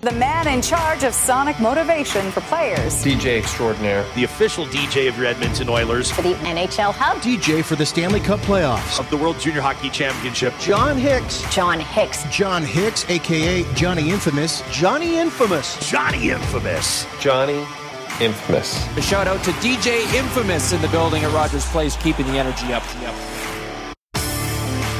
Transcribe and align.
The 0.00 0.12
man 0.12 0.46
in 0.46 0.62
charge 0.62 1.02
of 1.02 1.12
sonic 1.12 1.58
motivation 1.58 2.30
for 2.30 2.40
players. 2.42 3.02
DJ 3.02 3.36
extraordinaire. 3.36 4.06
The 4.14 4.22
official 4.22 4.64
DJ 4.66 5.08
of 5.08 5.16
your 5.16 5.26
Edmonton 5.26 5.68
Oilers. 5.68 6.08
For 6.08 6.22
the 6.22 6.34
NHL 6.34 6.94
Hub. 6.94 7.20
DJ 7.20 7.64
for 7.64 7.74
the 7.74 7.84
Stanley 7.84 8.20
Cup 8.20 8.38
playoffs. 8.40 9.00
Of 9.00 9.10
the 9.10 9.16
World 9.16 9.40
Junior 9.40 9.60
Hockey 9.60 9.90
Championship. 9.90 10.54
John 10.60 10.96
Hicks. 10.96 11.42
John 11.52 11.80
Hicks. 11.80 12.22
John 12.30 12.62
Hicks, 12.62 13.10
a.k.a. 13.10 13.64
Johnny 13.74 14.10
Infamous. 14.10 14.62
Johnny 14.70 15.18
Infamous. 15.18 15.90
Johnny 15.90 16.30
Infamous. 16.30 17.04
Johnny 17.20 17.66
Infamous. 18.20 18.96
A 18.96 19.02
shout 19.02 19.26
out 19.26 19.42
to 19.42 19.50
DJ 19.54 20.14
Infamous 20.14 20.72
in 20.72 20.80
the 20.80 20.88
building 20.90 21.24
at 21.24 21.34
Rogers 21.34 21.66
Place, 21.70 21.96
keeping 21.96 22.28
the 22.28 22.38
energy 22.38 22.72
up. 22.72 22.84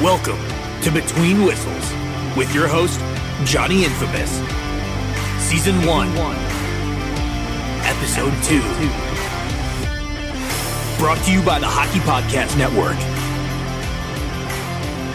Welcome 0.01 0.39
to 0.81 0.91
Between 0.91 1.45
Whistles 1.45 1.93
with 2.35 2.53
your 2.53 2.67
host, 2.67 2.99
Johnny 3.45 3.85
Infamous. 3.85 4.58
Season 5.49 5.83
1, 5.83 6.07
Episode 7.83 8.31
2. 8.43 8.59
Brought 10.99 11.17
to 11.25 11.31
you 11.31 11.41
by 11.41 11.57
the 11.57 11.65
Hockey 11.67 11.97
Podcast 12.01 12.55
Network. 12.55 12.95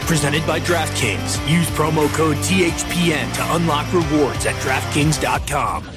Presented 0.09 0.45
by 0.45 0.59
DraftKings. 0.59 1.39
Use 1.49 1.69
promo 1.71 2.13
code 2.15 2.37
THPN 2.39 3.33
to 3.33 3.55
unlock 3.55 3.87
rewards 3.93 4.45
at 4.47 4.57
DraftKings.com. 4.57 5.94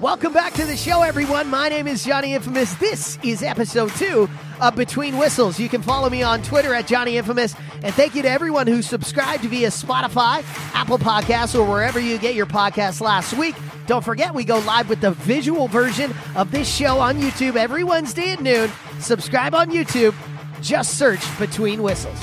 Welcome 0.00 0.34
back 0.34 0.52
to 0.54 0.66
the 0.66 0.76
show, 0.76 1.00
everyone. 1.00 1.48
My 1.48 1.70
name 1.70 1.86
is 1.86 2.04
Johnny 2.04 2.34
Infamous. 2.34 2.74
This 2.74 3.18
is 3.24 3.42
episode 3.42 3.90
two 3.92 4.28
of 4.60 4.76
Between 4.76 5.16
Whistles. 5.16 5.58
You 5.58 5.70
can 5.70 5.80
follow 5.80 6.10
me 6.10 6.22
on 6.22 6.42
Twitter 6.42 6.74
at 6.74 6.86
Johnny 6.86 7.16
Infamous. 7.16 7.54
And 7.82 7.94
thank 7.94 8.14
you 8.14 8.20
to 8.20 8.28
everyone 8.28 8.66
who 8.66 8.82
subscribed 8.82 9.44
via 9.44 9.68
Spotify, 9.68 10.44
Apple 10.74 10.98
Podcasts, 10.98 11.58
or 11.58 11.66
wherever 11.66 11.98
you 11.98 12.18
get 12.18 12.34
your 12.34 12.44
podcasts 12.44 13.00
last 13.00 13.32
week. 13.38 13.54
Don't 13.86 14.04
forget, 14.04 14.34
we 14.34 14.44
go 14.44 14.58
live 14.58 14.90
with 14.90 15.00
the 15.00 15.12
visual 15.12 15.66
version 15.66 16.12
of 16.34 16.50
this 16.50 16.70
show 16.70 16.98
on 16.98 17.16
YouTube 17.16 17.56
every 17.56 17.82
Wednesday 17.82 18.32
at 18.32 18.42
noon. 18.42 18.70
Subscribe 19.00 19.54
on 19.54 19.70
YouTube. 19.70 20.14
Just 20.60 20.98
search 20.98 21.22
Between 21.38 21.82
Whistles. 21.82 22.20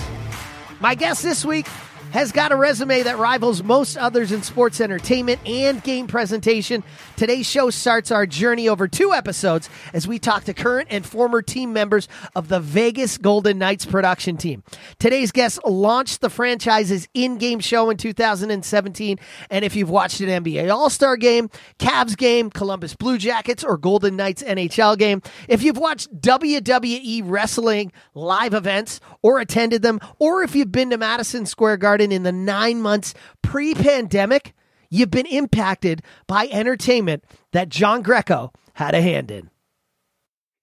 My 0.79 0.94
guest 0.94 1.23
this 1.23 1.44
week 1.44 1.66
has 2.14 2.31
got 2.31 2.52
a 2.52 2.56
resume 2.56 3.02
that 3.02 3.17
rivals 3.17 3.64
most 3.64 3.97
others 3.97 4.31
in 4.31 4.44
sports 4.44 4.80
entertainment 4.80 5.42
and 5.47 5.81
game 5.81 6.06
presentation. 6.06 6.83
Today's 7.17 7.50
show 7.50 7.72
starts 7.72 8.11
our 8.11 8.28
journey 8.28 8.69
over 8.69 8.88
two 8.88 9.14
episodes 9.14 9.67
as 9.94 10.08
we 10.08 10.19
talk 10.19 10.44
to 10.44 10.53
current 10.53 10.89
and 10.91 11.03
former 11.03 11.41
team 11.41 11.73
members 11.73 12.08
of 12.36 12.50
the 12.50 12.59
Vegas 12.59 13.17
Golden 13.17 13.58
Knights 13.58 13.88
production 13.88 14.38
team. 14.38 14.61
Today's 15.00 15.31
guest 15.31 15.59
launched 15.66 16.22
the 16.22 16.30
franchise's 16.30 17.08
in 17.16 17.39
game 17.39 17.59
show 17.59 17.89
in 17.89 17.97
2017. 17.97 19.17
And 19.50 19.66
if 19.66 19.75
you've 19.75 19.89
watched 19.89 20.22
an 20.22 20.44
NBA 20.44 20.72
All 20.72 20.91
Star 20.91 21.17
game, 21.17 21.50
Cavs 21.80 22.16
game, 22.16 22.52
Columbus 22.52 22.95
Blue 22.95 23.17
Jackets, 23.17 23.64
or 23.64 23.75
Golden 23.75 24.16
Knights 24.16 24.44
NHL 24.44 25.00
game, 25.00 25.23
if 25.47 25.64
you've 25.64 25.78
watched 25.78 26.16
WWE 26.22 27.23
wrestling 27.25 27.91
live 28.14 28.53
events 28.53 29.02
or 29.23 29.39
attended 29.39 29.81
them, 29.81 29.99
or 30.19 30.43
if 30.43 30.55
you've 30.55 30.71
been 30.71 30.91
to 30.91 30.97
Madison 30.97 31.47
Square 31.47 31.77
Garden, 31.77 32.11
in 32.11 32.23
the 32.23 32.31
nine 32.31 32.81
months 32.81 33.16
pre 33.41 33.73
pandemic, 33.73 34.53
you've 34.89 35.09
been 35.09 35.25
impacted 35.25 36.03
by 36.27 36.47
entertainment 36.52 37.23
that 37.53 37.69
John 37.69 38.03
Greco 38.03 38.51
had 38.73 38.94
a 38.94 39.01
hand 39.01 39.31
in. 39.31 39.49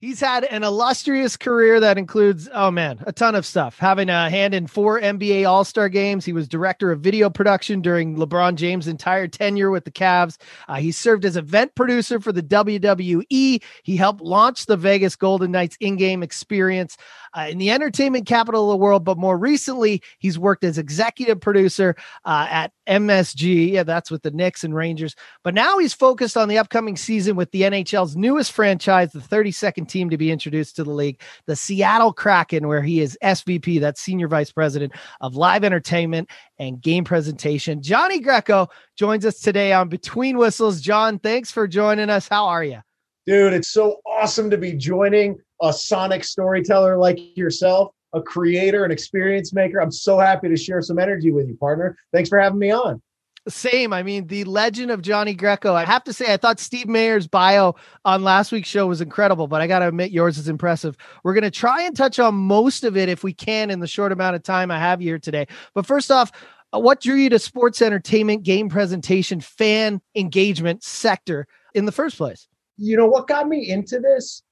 He's 0.00 0.20
had 0.20 0.44
an 0.44 0.62
illustrious 0.62 1.36
career 1.36 1.78
that 1.80 1.98
includes, 1.98 2.48
oh 2.54 2.70
man, 2.70 3.04
a 3.06 3.12
ton 3.12 3.34
of 3.34 3.44
stuff. 3.44 3.78
Having 3.78 4.08
a 4.08 4.30
hand 4.30 4.54
in 4.54 4.66
four 4.66 4.98
NBA 4.98 5.46
All 5.46 5.62
Star 5.62 5.90
games. 5.90 6.24
He 6.24 6.32
was 6.32 6.48
director 6.48 6.90
of 6.90 7.02
video 7.02 7.28
production 7.28 7.82
during 7.82 8.16
LeBron 8.16 8.54
James' 8.54 8.88
entire 8.88 9.28
tenure 9.28 9.70
with 9.70 9.84
the 9.84 9.90
Cavs. 9.90 10.38
Uh, 10.68 10.76
he 10.76 10.90
served 10.90 11.26
as 11.26 11.36
event 11.36 11.74
producer 11.74 12.18
for 12.18 12.32
the 12.32 12.42
WWE. 12.42 13.62
He 13.82 13.96
helped 13.96 14.22
launch 14.22 14.64
the 14.64 14.78
Vegas 14.78 15.16
Golden 15.16 15.52
Knights 15.52 15.76
in 15.80 15.96
game 15.96 16.22
experience 16.22 16.96
uh, 17.34 17.46
in 17.50 17.58
the 17.58 17.70
entertainment 17.70 18.26
capital 18.26 18.70
of 18.70 18.74
the 18.74 18.82
world. 18.82 19.04
But 19.04 19.18
more 19.18 19.38
recently, 19.38 20.02
he's 20.18 20.38
worked 20.38 20.64
as 20.64 20.78
executive 20.78 21.40
producer 21.40 21.96
uh, 22.24 22.46
at 22.50 22.72
MSG. 22.88 23.72
Yeah, 23.72 23.82
that's 23.82 24.10
with 24.10 24.22
the 24.22 24.30
Knicks 24.30 24.64
and 24.64 24.74
Rangers. 24.74 25.14
But 25.44 25.54
now 25.54 25.78
he's 25.78 25.94
focused 25.94 26.36
on 26.36 26.48
the 26.48 26.58
upcoming 26.58 26.96
season 26.96 27.36
with 27.36 27.50
the 27.52 27.62
NHL's 27.62 28.16
newest 28.16 28.52
franchise, 28.52 29.12
the 29.12 29.20
32nd 29.20 29.88
team 29.88 30.10
to 30.10 30.18
be 30.18 30.30
introduced 30.30 30.76
to 30.76 30.84
the 30.84 30.90
league, 30.90 31.20
the 31.46 31.56
Seattle 31.56 32.12
Kraken, 32.12 32.68
where 32.68 32.82
he 32.82 33.00
is 33.00 33.18
SVP, 33.22 33.80
that's 33.80 34.00
Senior 34.00 34.28
Vice 34.28 34.52
President 34.52 34.92
of 35.20 35.36
Live 35.36 35.64
Entertainment 35.64 36.30
and 36.58 36.80
Game 36.80 37.04
Presentation. 37.04 37.82
Johnny 37.82 38.20
Greco 38.20 38.68
joins 38.96 39.24
us 39.24 39.40
today 39.40 39.72
on 39.72 39.88
Between 39.88 40.38
Whistles. 40.38 40.80
John, 40.80 41.18
thanks 41.18 41.50
for 41.50 41.66
joining 41.66 42.10
us. 42.10 42.28
How 42.28 42.46
are 42.46 42.64
you? 42.64 42.80
Dude, 43.26 43.52
it's 43.52 43.68
so 43.68 44.00
awesome 44.06 44.50
to 44.50 44.58
be 44.58 44.72
joining 44.72 45.38
a 45.62 45.72
sonic 45.72 46.24
storyteller 46.24 46.96
like 46.96 47.36
yourself, 47.36 47.92
a 48.12 48.22
creator, 48.22 48.84
an 48.84 48.90
experience 48.90 49.52
maker. 49.52 49.80
I'm 49.80 49.92
so 49.92 50.18
happy 50.18 50.48
to 50.48 50.56
share 50.56 50.82
some 50.82 50.98
energy 50.98 51.30
with 51.30 51.48
you, 51.48 51.56
partner. 51.56 51.96
Thanks 52.12 52.28
for 52.28 52.38
having 52.38 52.58
me 52.58 52.70
on. 52.70 53.00
Same. 53.48 53.92
I 53.92 54.02
mean, 54.02 54.26
the 54.26 54.44
legend 54.44 54.90
of 54.90 55.00
Johnny 55.00 55.32
Greco. 55.32 55.74
I 55.74 55.86
have 55.86 56.04
to 56.04 56.12
say, 56.12 56.32
I 56.32 56.36
thought 56.36 56.60
Steve 56.60 56.88
Mayer's 56.88 57.26
bio 57.26 57.74
on 58.04 58.22
last 58.22 58.52
week's 58.52 58.68
show 58.68 58.86
was 58.86 59.00
incredible, 59.00 59.46
but 59.46 59.62
I 59.62 59.66
got 59.66 59.78
to 59.78 59.88
admit, 59.88 60.10
yours 60.10 60.36
is 60.36 60.48
impressive. 60.48 60.96
We're 61.24 61.32
going 61.32 61.44
to 61.44 61.50
try 61.50 61.82
and 61.82 61.96
touch 61.96 62.18
on 62.18 62.34
most 62.34 62.84
of 62.84 62.98
it 62.98 63.08
if 63.08 63.24
we 63.24 63.32
can 63.32 63.70
in 63.70 63.80
the 63.80 63.86
short 63.86 64.12
amount 64.12 64.36
of 64.36 64.42
time 64.42 64.70
I 64.70 64.78
have 64.78 65.00
here 65.00 65.18
today. 65.18 65.46
But 65.74 65.86
first 65.86 66.10
off, 66.10 66.30
uh, 66.74 66.80
what 66.80 67.00
drew 67.00 67.14
you 67.14 67.30
to 67.30 67.38
sports 67.38 67.80
entertainment, 67.80 68.42
game 68.42 68.68
presentation, 68.68 69.40
fan 69.40 70.02
engagement 70.14 70.82
sector 70.84 71.46
in 71.74 71.86
the 71.86 71.92
first 71.92 72.18
place? 72.18 72.46
You 72.76 72.96
know, 72.98 73.06
what 73.06 73.26
got 73.26 73.48
me 73.48 73.70
into 73.70 74.00
this 74.00 74.42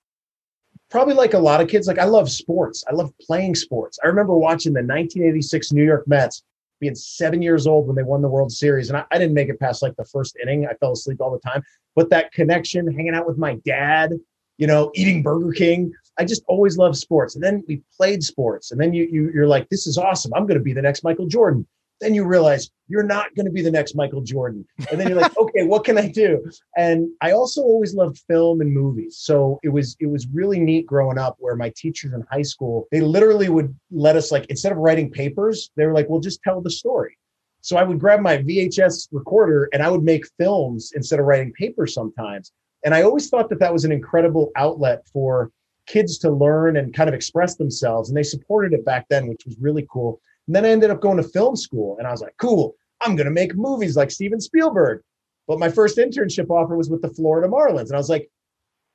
probably 0.91 1.15
like 1.15 1.35
a 1.35 1.39
lot 1.39 1.61
of 1.61 1.69
kids, 1.69 1.87
like 1.87 1.99
I 1.99 2.05
love 2.05 2.31
sports. 2.31 2.85
I 2.89 2.95
love 2.95 3.13
playing 3.21 3.55
sports. 3.55 3.99
I 4.03 4.09
remember 4.09 4.37
watching 4.37 4.73
the 4.73 4.81
1986 4.81 5.73
New 5.73 5.85
York 5.85 6.07
Mets 6.07 6.43
being 6.81 6.95
seven 6.95 7.43
years 7.43 7.67
old 7.67 7.87
when 7.87 7.97
they 7.97 8.03
won 8.03 8.23
the 8.23 8.29
World 8.29 8.53
Series. 8.53 8.89
And 8.89 8.97
I, 8.97 9.05
I, 9.11 9.19
didn't 9.19 9.35
make 9.35 9.49
it 9.49 9.59
past 9.59 9.83
like 9.83 9.97
the 9.97 10.05
first 10.05 10.37
inning. 10.41 10.67
I 10.67 10.75
fell 10.75 10.93
asleep 10.93 11.21
all 11.21 11.33
the 11.33 11.41
time. 11.41 11.63
But 11.97 12.11
that 12.11 12.33
connection, 12.33 12.87
hanging 12.93 13.15
out 13.15 13.27
with 13.27 13.37
my 13.37 13.57
dad, 13.65 14.13
you 14.59 14.67
know, 14.67 14.91
eating 14.95 15.23
Burger 15.23 15.53
King. 15.53 15.93
I 16.19 16.25
just 16.25 16.43
always 16.47 16.79
loved 16.79 16.97
sports. 16.97 17.35
And 17.35 17.43
then 17.43 17.65
we 17.67 17.83
played 17.97 18.23
sports. 18.23 18.71
And 18.71 18.81
then 18.81 18.93
you, 18.93 19.09
you 19.11 19.31
you're 19.33 19.47
like, 19.47 19.69
this 19.69 19.87
is 19.87 19.99
awesome. 19.99 20.33
I'm 20.35 20.47
going 20.47 20.59
to 20.59 20.65
be 20.65 20.73
the 20.73 20.83
next 20.83 21.05
Michael 21.05 21.27
Jordan 21.27 21.67
then 22.01 22.15
you 22.15 22.25
realize 22.25 22.71
you're 22.89 23.03
not 23.03 23.35
going 23.35 23.47
to 23.47 23.53
be 23.53 23.63
the 23.63 23.71
next 23.71 23.95
Michael 23.95 24.21
Jordan. 24.21 24.65
And 24.91 24.99
then 24.99 25.09
you're 25.09 25.21
like, 25.21 25.37
okay, 25.39 25.65
what 25.65 25.85
can 25.85 25.99
I 25.99 26.09
do? 26.09 26.51
And 26.77 27.09
I 27.21 27.33
also 27.33 27.61
always 27.63 27.95
loved 27.95 28.23
film 28.29 28.61
and 28.61 28.73
movies. 28.73 29.19
So 29.19 29.59
it 29.63 29.69
was 29.69 29.97
it 30.01 30.07
was 30.07 30.27
really 30.29 30.59
neat 30.59 30.87
growing 30.87 31.19
up 31.19 31.37
where 31.39 31.57
my 31.57 31.73
teachers 31.77 32.13
in 32.13 32.25
high 32.31 32.43
school, 32.43 32.87
they 32.91 33.01
literally 33.01 33.49
would 33.49 33.75
let 33.91 34.17
us 34.17 34.33
like 34.33 34.47
instead 34.47 34.73
of 34.73 34.79
writing 34.79 35.11
papers, 35.11 35.71
they 35.77 35.87
were 35.87 35.95
like, 35.95 36.09
well, 36.09 36.21
just 36.21 36.43
tell 36.43 36.61
the 36.61 36.71
story. 36.71 37.19
So 37.61 37.77
I 37.77 37.83
would 37.83 37.99
grab 37.99 38.21
my 38.21 38.39
VHS 38.39 39.09
recorder 39.13 39.69
and 39.73 39.83
I 39.83 39.91
would 39.91 40.05
make 40.05 40.25
films 40.39 40.93
instead 40.95 41.19
of 41.21 41.27
writing 41.27 41.53
papers 41.53 41.93
sometimes. 41.93 42.53
And 42.85 42.95
I 42.95 43.03
always 43.03 43.29
thought 43.29 43.49
that 43.51 43.59
that 43.59 43.73
was 43.73 43.85
an 43.85 43.93
incredible 43.93 44.53
outlet 44.57 45.07
for 45.13 45.51
kids 45.87 46.19
to 46.19 46.31
learn 46.31 46.77
and 46.77 46.95
kind 46.95 47.09
of 47.09 47.15
express 47.15 47.57
themselves. 47.57 48.09
And 48.09 48.17
they 48.17 48.23
supported 48.23 48.73
it 48.73 48.85
back 48.85 49.07
then, 49.09 49.27
which 49.27 49.45
was 49.45 49.57
really 49.59 49.87
cool. 49.91 50.21
And 50.49 50.57
then 50.57 50.65
I 50.65 50.71
ended 50.71 50.91
up 50.91 51.01
going 51.01 51.19
to 51.19 51.23
film 51.23 51.55
school 51.55 51.97
and 51.99 52.07
I 52.09 52.11
was 52.11 52.23
like, 52.23 52.35
cool, 52.39 52.75
I'm 53.03 53.15
going 53.17 53.27
to 53.27 53.31
make 53.33 53.55
movies 53.55 53.97
like 53.97 54.11
Steven 54.11 54.41
Spielberg. 54.41 55.03
But 55.47 55.59
my 55.59 55.69
first 55.69 55.99
internship 55.99 56.49
offer 56.51 56.75
was 56.75 56.91
with 56.91 57.03
the 57.03 57.11
Florida 57.11 57.49
Marlins. 57.49 57.89
And 57.89 57.95
I 57.95 57.99
was 57.99 58.09
like, 58.09 58.31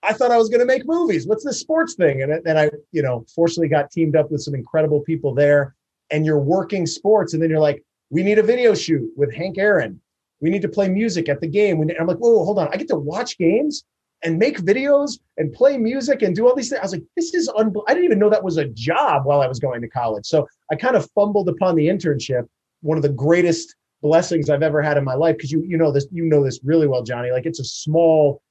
I 0.02 0.14
thought 0.14 0.32
I 0.32 0.38
was 0.38 0.50
going 0.50 0.60
to 0.60 0.66
make 0.66 0.86
movies. 0.86 1.26
What's 1.28 1.46
this 1.46 1.60
sports 1.60 1.94
thing? 1.94 2.24
And 2.24 2.44
then 2.44 2.58
I, 2.58 2.72
you 2.92 3.02
know, 3.02 3.26
fortunately 3.34 3.70
got 3.70 3.92
teamed 3.92 4.16
up 4.16 4.32
with 4.32 4.42
some 4.42 4.56
incredible 4.56 5.02
people 5.02 5.34
there. 5.34 5.76
And 6.10 6.26
you're 6.26 6.40
working 6.40 6.86
sports. 6.86 7.34
And 7.34 7.42
then 7.42 7.50
you're 7.50 7.60
like, 7.60 7.84
we 8.10 8.24
need 8.24 8.40
a 8.40 8.44
video 8.44 8.76
shoot 8.76 9.10
with 9.16 9.34
Hank 9.34 9.58
Aaron. 9.58 10.02
We 10.42 10.50
need 10.50 10.62
to 10.64 10.68
play 10.68 10.90
music 10.90 11.30
at 11.30 11.40
the 11.40 11.48
game. 11.48 11.82
And 11.82 11.94
I'm 12.00 12.08
like, 12.08 12.18
whoa, 12.18 12.44
hold 12.44 12.60
on. 12.60 12.68
I 12.74 12.78
get 12.78 12.90
to 12.90 12.96
watch 12.96 13.38
games 13.38 13.86
and 14.24 14.38
make 14.38 14.60
videos 14.60 15.20
and 15.38 15.52
play 15.54 15.78
music 15.78 16.22
and 16.22 16.36
do 16.36 16.48
all 16.48 16.56
these 16.56 16.70
things. 16.70 16.80
I 16.80 16.84
was 16.84 16.94
like, 16.94 17.04
this 17.16 17.34
is 17.34 17.50
unbelievable. 17.50 17.86
I 17.88 17.94
didn't 17.94 18.06
even 18.06 18.20
know 18.20 18.30
that 18.30 18.44
was 18.44 18.58
a 18.58 18.66
job 18.66 19.26
while 19.26 19.42
I 19.42 19.48
was 19.48 19.60
going 19.60 19.82
to 19.82 19.90
college. 19.90 20.26
So 20.26 20.48
I 20.72 20.76
kind 20.76 20.96
of 20.96 21.10
fumbled 21.12 21.50
upon 21.50 21.76
the 21.76 21.88
internship, 21.88 22.48
one 22.82 22.98
of 22.98 23.04
the 23.04 23.10
greatest 23.10 23.76
blessings 24.02 24.50
I've 24.50 24.64
ever 24.64 24.82
had 24.82 24.98
in 24.98 25.04
my 25.04 25.16
life. 25.16 25.38
Cause 25.40 25.52
you, 25.52 25.64
you 25.64 25.78
know 25.78 25.92
this, 25.92 26.08
you 26.12 26.26
know 26.26 26.44
this 26.44 26.60
really 26.64 26.88
well, 26.88 27.04
Johnny. 27.04 27.32
Like 27.32 27.46
it's 27.46 27.60
a 27.60 27.66
small 27.66 28.42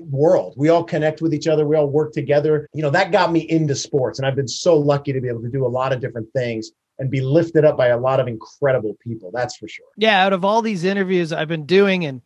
world. 0.00 0.54
We 0.56 0.68
all 0.68 0.84
connect 0.84 1.22
with 1.22 1.34
each 1.34 1.46
other. 1.46 1.66
We 1.66 1.76
all 1.76 1.88
work 1.88 2.12
together. 2.12 2.68
You 2.74 2.82
know, 2.82 2.90
that 2.90 3.12
got 3.12 3.32
me 3.32 3.40
into 3.40 3.74
sports. 3.74 4.18
And 4.18 4.26
I've 4.26 4.36
been 4.36 4.48
so 4.48 4.76
lucky 4.76 5.12
to 5.12 5.20
be 5.20 5.28
able 5.28 5.42
to 5.42 5.48
do 5.48 5.64
a 5.64 5.68
lot 5.68 5.92
of 5.92 6.00
different 6.00 6.32
things 6.32 6.70
and 6.98 7.10
be 7.10 7.20
lifted 7.20 7.64
up 7.64 7.76
by 7.76 7.88
a 7.88 7.98
lot 7.98 8.20
of 8.20 8.28
incredible 8.28 8.96
people. 9.00 9.30
That's 9.34 9.56
for 9.56 9.68
sure. 9.68 9.86
Yeah. 9.96 10.24
Out 10.24 10.32
of 10.32 10.44
all 10.44 10.62
these 10.62 10.84
interviews 10.84 11.32
I've 11.32 11.48
been 11.48 11.66
doing 11.66 12.04
and 12.04 12.22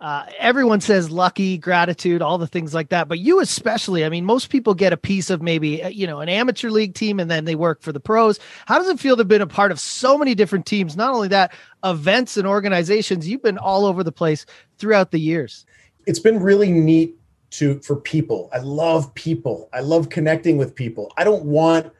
uh, 0.00 0.24
everyone 0.38 0.80
says 0.80 1.10
lucky, 1.10 1.58
gratitude, 1.58 2.22
all 2.22 2.38
the 2.38 2.46
things 2.46 2.72
like 2.72 2.88
that. 2.88 3.06
But 3.06 3.18
you 3.18 3.40
especially, 3.40 4.04
I 4.04 4.08
mean, 4.08 4.24
most 4.24 4.48
people 4.48 4.72
get 4.72 4.94
a 4.94 4.96
piece 4.96 5.28
of 5.28 5.42
maybe, 5.42 5.82
uh, 5.82 5.88
you 5.88 6.06
know, 6.06 6.20
an 6.20 6.28
amateur 6.28 6.70
league 6.70 6.94
team 6.94 7.20
and 7.20 7.30
then 7.30 7.44
they 7.44 7.54
work 7.54 7.82
for 7.82 7.92
the 7.92 8.00
pros. 8.00 8.40
How 8.64 8.78
does 8.78 8.88
it 8.88 8.98
feel 8.98 9.16
to 9.16 9.20
have 9.20 9.28
been 9.28 9.42
a 9.42 9.46
part 9.46 9.72
of 9.72 9.78
so 9.78 10.16
many 10.16 10.34
different 10.34 10.64
teams? 10.64 10.96
Not 10.96 11.12
only 11.12 11.28
that, 11.28 11.52
events 11.84 12.38
and 12.38 12.46
organizations, 12.46 13.28
you've 13.28 13.42
been 13.42 13.58
all 13.58 13.84
over 13.84 14.02
the 14.02 14.12
place 14.12 14.46
throughout 14.78 15.10
the 15.10 15.20
years. 15.20 15.66
It's 16.06 16.18
been 16.18 16.40
really 16.40 16.70
neat 16.70 17.16
to 17.50 17.78
for 17.80 17.96
people. 17.96 18.48
I 18.54 18.58
love 18.58 19.12
people. 19.14 19.68
I 19.74 19.80
love 19.80 20.08
connecting 20.08 20.56
with 20.56 20.74
people. 20.74 21.12
I 21.18 21.24
don't 21.24 21.44
want 21.44 21.92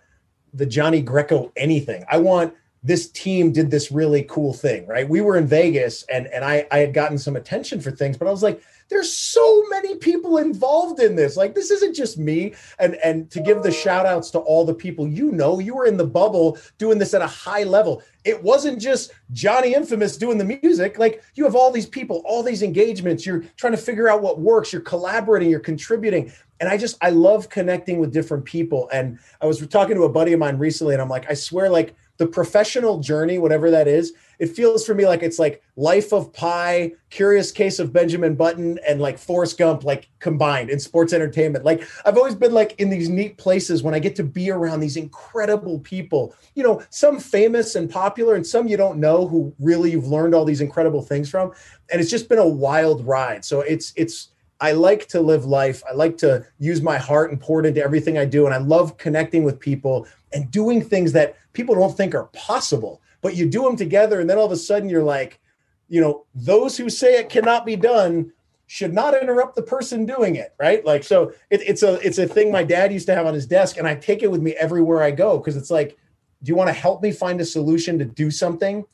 the 0.54 0.64
Johnny 0.64 1.02
Greco 1.02 1.52
anything. 1.56 2.04
I 2.10 2.16
want 2.16 2.54
this 2.82 3.10
team 3.10 3.52
did 3.52 3.70
this 3.70 3.92
really 3.92 4.22
cool 4.22 4.54
thing, 4.54 4.86
right? 4.86 5.08
We 5.08 5.20
were 5.20 5.36
in 5.36 5.46
Vegas 5.46 6.04
and 6.04 6.26
and 6.28 6.44
I 6.44 6.66
I 6.70 6.78
had 6.78 6.94
gotten 6.94 7.18
some 7.18 7.36
attention 7.36 7.80
for 7.80 7.90
things, 7.90 8.16
but 8.16 8.28
I 8.28 8.30
was 8.30 8.42
like, 8.42 8.62
there's 8.90 9.12
so 9.12 9.64
many 9.70 9.96
people 9.96 10.38
involved 10.38 11.00
in 11.00 11.14
this. 11.16 11.36
Like 11.36 11.54
this 11.54 11.70
isn't 11.70 11.94
just 11.94 12.18
me. 12.18 12.54
And 12.78 12.96
and 12.96 13.30
to 13.30 13.40
give 13.40 13.62
the 13.62 13.70
shout 13.70 14.04
outs 14.04 14.30
to 14.32 14.38
all 14.40 14.64
the 14.64 14.74
people 14.74 15.06
you 15.06 15.30
know, 15.30 15.58
you 15.58 15.74
were 15.74 15.86
in 15.86 15.96
the 15.96 16.06
bubble 16.06 16.58
doing 16.78 16.98
this 16.98 17.14
at 17.14 17.22
a 17.22 17.26
high 17.26 17.62
level. 17.62 18.02
It 18.24 18.42
wasn't 18.42 18.80
just 18.80 19.12
Johnny 19.32 19.74
Infamous 19.74 20.16
doing 20.16 20.36
the 20.36 20.60
music. 20.62 20.98
Like 20.98 21.22
you 21.34 21.44
have 21.44 21.54
all 21.54 21.70
these 21.70 21.86
people, 21.86 22.22
all 22.26 22.42
these 22.42 22.62
engagements. 22.62 23.24
You're 23.24 23.44
trying 23.56 23.72
to 23.72 23.78
figure 23.78 24.08
out 24.08 24.22
what 24.22 24.40
works. 24.40 24.72
You're 24.72 24.82
collaborating. 24.82 25.48
You're 25.48 25.60
contributing. 25.60 26.32
And 26.58 26.68
I 26.68 26.76
just 26.76 26.98
I 27.00 27.10
love 27.10 27.48
connecting 27.48 27.98
with 27.98 28.12
different 28.12 28.44
people. 28.44 28.88
And 28.92 29.18
I 29.40 29.46
was 29.46 29.66
talking 29.68 29.94
to 29.94 30.02
a 30.02 30.08
buddy 30.08 30.32
of 30.32 30.40
mine 30.40 30.58
recently, 30.58 30.94
and 30.94 31.00
I'm 31.00 31.08
like, 31.08 31.30
I 31.30 31.34
swear, 31.34 31.70
like 31.70 31.94
the 32.18 32.26
professional 32.26 33.00
journey, 33.00 33.38
whatever 33.38 33.70
that 33.70 33.88
is, 33.88 34.12
it 34.38 34.48
feels 34.48 34.84
for 34.84 34.94
me 34.94 35.06
like 35.06 35.22
it's 35.22 35.38
like 35.38 35.62
Life 35.80 36.12
of 36.12 36.30
Pi, 36.34 36.92
Curious 37.08 37.50
Case 37.50 37.78
of 37.78 37.90
Benjamin 37.90 38.34
Button, 38.34 38.78
and 38.86 39.00
like 39.00 39.16
Forrest 39.16 39.56
Gump, 39.56 39.82
like 39.82 40.10
combined 40.18 40.68
in 40.68 40.78
sports 40.78 41.14
entertainment. 41.14 41.64
Like 41.64 41.88
I've 42.04 42.18
always 42.18 42.34
been 42.34 42.52
like 42.52 42.78
in 42.78 42.90
these 42.90 43.08
neat 43.08 43.38
places 43.38 43.82
when 43.82 43.94
I 43.94 43.98
get 43.98 44.14
to 44.16 44.22
be 44.22 44.50
around 44.50 44.80
these 44.80 44.98
incredible 44.98 45.78
people, 45.78 46.34
you 46.54 46.62
know, 46.62 46.82
some 46.90 47.18
famous 47.18 47.76
and 47.76 47.88
popular, 47.88 48.34
and 48.34 48.46
some 48.46 48.68
you 48.68 48.76
don't 48.76 49.00
know 49.00 49.26
who 49.26 49.54
really 49.58 49.92
you've 49.92 50.06
learned 50.06 50.34
all 50.34 50.44
these 50.44 50.60
incredible 50.60 51.00
things 51.00 51.30
from. 51.30 51.52
And 51.90 51.98
it's 51.98 52.10
just 52.10 52.28
been 52.28 52.38
a 52.38 52.46
wild 52.46 53.06
ride. 53.06 53.42
So 53.46 53.62
it's, 53.62 53.94
it's, 53.96 54.28
I 54.60 54.72
like 54.72 55.08
to 55.08 55.22
live 55.22 55.46
life. 55.46 55.82
I 55.90 55.94
like 55.94 56.18
to 56.18 56.44
use 56.58 56.82
my 56.82 56.98
heart 56.98 57.30
and 57.30 57.40
pour 57.40 57.60
it 57.60 57.66
into 57.66 57.82
everything 57.82 58.18
I 58.18 58.26
do. 58.26 58.44
And 58.44 58.54
I 58.54 58.58
love 58.58 58.98
connecting 58.98 59.44
with 59.44 59.58
people 59.58 60.06
and 60.34 60.50
doing 60.50 60.84
things 60.84 61.12
that 61.12 61.38
people 61.54 61.74
don't 61.74 61.96
think 61.96 62.14
are 62.14 62.24
possible, 62.34 63.00
but 63.22 63.34
you 63.34 63.48
do 63.48 63.62
them 63.62 63.76
together. 63.76 64.20
And 64.20 64.28
then 64.28 64.36
all 64.36 64.44
of 64.44 64.52
a 64.52 64.56
sudden 64.56 64.90
you're 64.90 65.02
like, 65.02 65.40
you 65.90 66.00
know, 66.00 66.24
those 66.34 66.78
who 66.78 66.88
say 66.88 67.18
it 67.18 67.28
cannot 67.28 67.66
be 67.66 67.76
done 67.76 68.32
should 68.66 68.94
not 68.94 69.20
interrupt 69.20 69.56
the 69.56 69.62
person 69.62 70.06
doing 70.06 70.36
it. 70.36 70.54
Right. 70.58 70.82
Like, 70.84 71.04
so 71.04 71.32
it, 71.50 71.60
it's 71.62 71.82
a, 71.82 71.94
it's 72.06 72.18
a 72.18 72.26
thing 72.26 72.50
my 72.50 72.64
dad 72.64 72.92
used 72.92 73.06
to 73.06 73.14
have 73.14 73.26
on 73.26 73.34
his 73.34 73.46
desk 73.46 73.76
and 73.76 73.86
I 73.86 73.96
take 73.96 74.22
it 74.22 74.30
with 74.30 74.40
me 74.40 74.52
everywhere 74.52 75.02
I 75.02 75.10
go. 75.10 75.38
Cause 75.40 75.56
it's 75.56 75.70
like, 75.70 75.98
do 76.42 76.48
you 76.48 76.54
want 76.54 76.68
to 76.68 76.72
help 76.72 77.02
me 77.02 77.12
find 77.12 77.40
a 77.40 77.44
solution 77.44 77.98
to 77.98 78.06
do 78.06 78.30
something? 78.30 78.84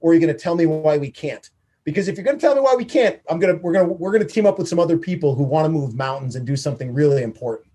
Or 0.00 0.12
are 0.12 0.14
you 0.14 0.20
going 0.20 0.32
to 0.32 0.38
tell 0.38 0.54
me 0.54 0.64
why 0.64 0.96
we 0.96 1.10
can't? 1.10 1.50
because 1.84 2.08
if 2.08 2.16
you're 2.16 2.24
going 2.24 2.36
to 2.36 2.40
tell 2.40 2.54
me 2.54 2.60
why 2.60 2.74
we 2.74 2.84
can't 2.84 3.20
i'm 3.28 3.38
to 3.38 3.54
we're 3.62 3.72
to 3.72 3.84
we're 3.84 4.10
going 4.10 4.26
to 4.26 4.28
team 4.28 4.46
up 4.46 4.58
with 4.58 4.68
some 4.68 4.80
other 4.80 4.98
people 4.98 5.34
who 5.34 5.44
want 5.44 5.64
to 5.64 5.68
move 5.68 5.94
mountains 5.94 6.34
and 6.34 6.46
do 6.46 6.56
something 6.56 6.92
really 6.92 7.22
important 7.22 7.68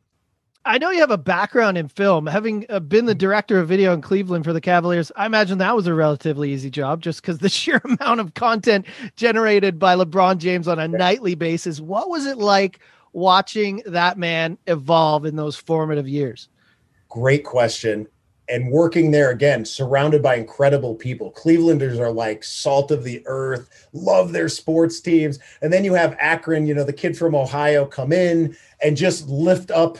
I 0.65 0.77
know 0.77 0.91
you 0.91 0.99
have 0.99 1.11
a 1.11 1.17
background 1.17 1.77
in 1.77 1.87
film, 1.87 2.27
having 2.27 2.65
uh, 2.69 2.81
been 2.81 3.05
the 3.05 3.15
director 3.15 3.59
of 3.59 3.67
video 3.69 3.93
in 3.93 4.01
Cleveland 4.01 4.43
for 4.43 4.51
the 4.51 4.59
Cavaliers. 4.59 5.11
I 5.15 5.25
imagine 5.25 5.57
that 5.59 5.75
was 5.75 5.87
a 5.87 5.93
relatively 5.93 6.51
easy 6.51 6.69
job 6.69 7.01
just 7.01 7.21
because 7.21 7.39
the 7.39 7.49
sheer 7.49 7.81
amount 7.83 8.19
of 8.19 8.33
content 8.33 8.85
generated 9.15 9.79
by 9.79 9.95
LeBron 9.95 10.37
James 10.37 10.67
on 10.67 10.77
a 10.77 10.87
nightly 10.87 11.35
basis. 11.35 11.79
What 11.79 12.09
was 12.09 12.25
it 12.25 12.37
like 12.37 12.79
watching 13.13 13.81
that 13.85 14.17
man 14.17 14.57
evolve 14.67 15.25
in 15.25 15.37
those 15.37 15.55
formative 15.55 16.07
years? 16.07 16.49
Great 17.07 17.45
question 17.45 18.07
and 18.49 18.71
working 18.71 19.11
there 19.11 19.29
again, 19.29 19.63
surrounded 19.63 20.23
by 20.23 20.35
incredible 20.35 20.95
people. 20.95 21.31
Clevelanders 21.31 21.99
are 21.99 22.11
like 22.11 22.43
salt 22.43 22.89
of 22.89 23.03
the 23.03 23.21
earth, 23.27 23.87
love 23.93 24.31
their 24.31 24.49
sports 24.49 24.99
teams. 24.99 25.39
And 25.61 25.71
then 25.71 25.83
you 25.83 25.93
have 25.93 26.17
Akron, 26.19 26.65
you 26.65 26.73
know, 26.73 26.83
the 26.83 26.91
kid 26.91 27.15
from 27.15 27.35
Ohio 27.35 27.85
come 27.85 28.11
in 28.11 28.57
and 28.81 28.97
just 28.97 29.27
lift 29.29 29.69
up 29.69 29.99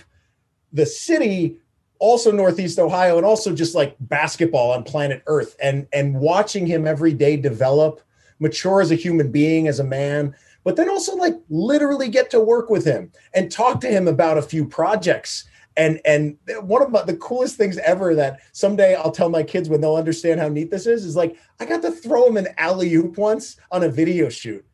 the 0.74 0.86
city, 0.86 1.58
also 2.00 2.32
Northeast 2.32 2.80
Ohio, 2.80 3.18
and 3.18 3.26
also 3.26 3.54
just 3.54 3.76
like 3.76 3.96
basketball 4.00 4.72
on 4.72 4.84
planet 4.84 5.24
Earth. 5.28 5.56
And 5.62 5.88
and 5.94 6.16
watching 6.20 6.66
him 6.66 6.88
every 6.88 7.14
day 7.14 7.38
develop, 7.38 8.02
mature 8.40 8.82
as 8.82 8.92
a 8.92 8.96
human 8.96 9.32
being, 9.32 9.68
as 9.68 9.80
a 9.80 9.84
man, 9.84 10.36
but 10.64 10.76
then 10.76 10.90
also 10.90 11.16
like 11.16 11.36
literally 11.50 12.10
get 12.10 12.30
to 12.32 12.40
work 12.40 12.70
with 12.70 12.86
him 12.86 13.12
and 13.34 13.52
talk 13.52 13.82
to 13.82 13.88
him 13.88 14.08
about 14.08 14.38
a 14.38 14.42
few 14.42 14.66
projects 14.66 15.46
and 15.80 16.02
and 16.04 16.38
one 16.62 16.82
of 16.82 16.92
my, 16.92 17.04
the 17.04 17.16
coolest 17.18 17.56
things 17.56 17.78
ever 17.80 18.14
that 18.16 18.42
someday 18.52 18.96
I'll 18.96 19.12
tell 19.12 19.30
my 19.30 19.44
kids 19.44 19.70
when 19.70 19.82
they'll 19.82 19.96
understand 19.96 20.40
how 20.40 20.50
neat 20.50 20.70
this 20.70 20.86
is 20.86 21.06
is 21.06 21.16
like 21.16 21.38
I 21.60 21.66
got 21.66 21.82
to 21.84 21.92
throw 21.92 22.28
him 22.28 22.38
an 22.38 22.48
alley 22.58 22.94
oop 22.94 23.18
once 23.18 23.58
on 23.72 23.84
a 23.84 23.90
video 23.90 24.30
shoot, 24.30 24.66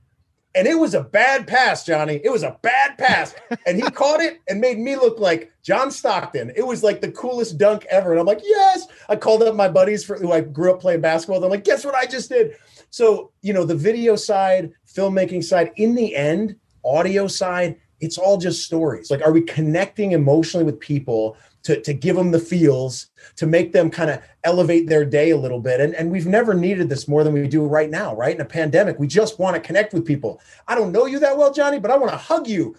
and 0.56 0.68
it 0.68 0.80
was 0.80 0.94
a 0.94 1.04
bad 1.04 1.48
pass, 1.48 1.84
Johnny. 1.86 2.22
It 2.24 2.32
was 2.32 2.44
a 2.44 2.58
bad 2.62 2.98
pass, 2.98 3.36
and 3.68 3.78
he 3.78 3.84
caught 3.84 4.22
it 4.22 4.42
and 4.48 4.62
made 4.62 4.80
me 4.80 4.96
look 4.96 5.20
like 5.20 5.52
John 5.62 5.92
Stockton. 5.92 6.52
It 6.56 6.66
was 6.66 6.84
like 6.84 7.02
the 7.02 7.12
coolest 7.12 7.58
dunk 7.58 7.86
ever, 7.90 8.12
and 8.12 8.20
I'm 8.20 8.26
like, 8.26 8.42
yes. 8.44 8.88
I 9.10 9.16
called 9.16 9.44
up 9.44 9.56
my 9.56 9.70
buddies 9.70 10.04
for 10.04 10.18
who 10.18 10.32
I 10.32 10.42
grew 10.42 10.74
up 10.74 10.82
playing 10.82 11.02
basketball. 11.02 11.44
I'm 11.44 11.50
like, 11.50 11.64
guess 11.64 11.86
what 11.86 11.96
I 11.96 12.06
just 12.06 12.30
did? 12.30 12.56
So 12.90 13.32
you 13.42 13.54
know, 13.54 13.66
the 13.66 13.76
video 13.76 14.16
side, 14.16 14.72
filmmaking 14.88 15.44
side, 15.44 15.72
in 15.76 15.96
the 15.96 16.16
end, 16.16 16.56
audio 16.84 17.28
side 17.28 17.78
it's 18.02 18.18
all 18.18 18.38
just 18.38 18.64
stories. 18.64 19.10
Like, 19.10 19.22
are 19.22 19.32
we 19.32 19.42
connecting 19.42 20.12
emotionally 20.12 20.66
with 20.66 20.80
people 20.80 21.38
to, 21.66 21.82
to 21.82 21.94
give 21.94 22.16
them 22.16 22.32
the 22.32 22.40
feels, 22.40 23.08
to 23.36 23.46
make 23.46 23.74
them 23.74 23.92
kind 23.92 24.10
of 24.10 24.22
elevate 24.44 24.88
their 24.88 25.06
day 25.06 25.30
a 25.30 25.38
little 25.38 25.60
bit? 25.60 25.80
And, 25.80 25.94
and 25.94 26.10
we've 26.12 26.26
never 26.26 26.54
needed 26.54 26.90
this 26.90 27.08
more 27.08 27.24
than 27.24 27.34
we 27.34 27.48
do 27.48 27.66
right 27.66 27.90
now, 27.90 28.16
right? 28.16 28.34
In 28.34 28.42
a 28.42 28.46
pandemic, 28.46 28.98
we 28.98 29.08
just 29.08 29.38
want 29.40 29.56
to 29.56 29.62
connect 29.62 29.94
with 29.94 30.06
people. 30.06 30.42
I 30.68 30.76
don't 30.76 30.92
know 30.92 31.06
you 31.06 31.20
that 31.20 31.38
well, 31.38 31.54
Johnny, 31.54 31.80
but 31.80 31.92
I 31.92 31.98
want 31.98 32.12
to 32.12 32.18
hug 32.18 32.48
you. 32.48 32.76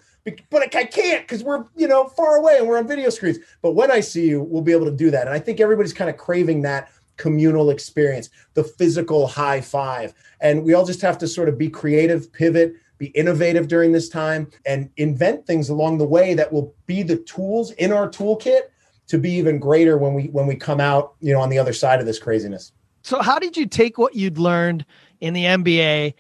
But 0.51 0.75
I 0.75 0.85
can't 0.85 1.23
because 1.23 1.45
we're, 1.45 1.65
you 1.77 1.87
know, 1.87 2.09
far 2.09 2.37
away 2.37 2.59
and 2.59 2.67
we're 2.67 2.79
on 2.79 2.89
video 2.89 3.11
screens. 3.11 3.39
But 3.63 3.73
when 3.73 3.93
I 3.93 4.01
see 4.01 4.29
you, 4.29 4.43
we'll 4.43 4.63
be 4.63 4.73
able 4.73 4.87
to 4.87 4.97
do 4.97 5.09
that. 5.13 5.29
And 5.29 5.35
I 5.35 5.39
think 5.39 5.61
everybody's 5.61 5.93
kind 5.93 6.11
of 6.11 6.17
craving 6.17 6.63
that 6.63 6.91
communal 7.17 7.71
experience, 7.71 8.31
the 8.55 8.65
physical 8.65 9.29
high 9.29 9.61
five. 9.61 10.15
And 10.41 10.65
we 10.65 10.75
all 10.75 10.85
just 10.85 11.01
have 11.03 11.19
to 11.19 11.29
sort 11.29 11.49
of 11.49 11.57
be 11.57 11.69
creative, 11.69 12.33
pivot, 12.33 12.75
be 12.99 13.07
innovative 13.09 13.69
during 13.69 13.93
this 13.93 14.09
time, 14.09 14.51
and 14.65 14.91
invent 14.97 15.47
things 15.47 15.69
along 15.69 15.99
the 15.99 16.07
way 16.07 16.35
that 16.35 16.53
will 16.53 16.75
be 16.87 17.03
the 17.03 17.19
tools 17.19 17.71
in 17.73 17.93
our 17.93 18.09
toolkit 18.09 18.63
to 19.09 19.19
be 19.19 19.33
even 19.33 19.59
greater 19.59 19.99
when 19.99 20.15
we 20.15 20.25
when 20.29 20.47
we 20.47 20.57
come 20.57 20.81
out, 20.81 21.15
you 21.21 21.33
know, 21.33 21.41
on 21.41 21.49
the 21.49 21.59
other 21.59 21.73
side 21.73 22.01
of 22.01 22.07
this 22.07 22.19
craziness. 22.19 22.73
So 23.03 23.21
how 23.23 23.39
did 23.39 23.57
you 23.57 23.67
take 23.67 23.99
what 23.99 24.15
you'd 24.15 24.39
learned 24.39 24.85
in 25.21 25.33
the 25.33 25.45
NBA 25.45 26.15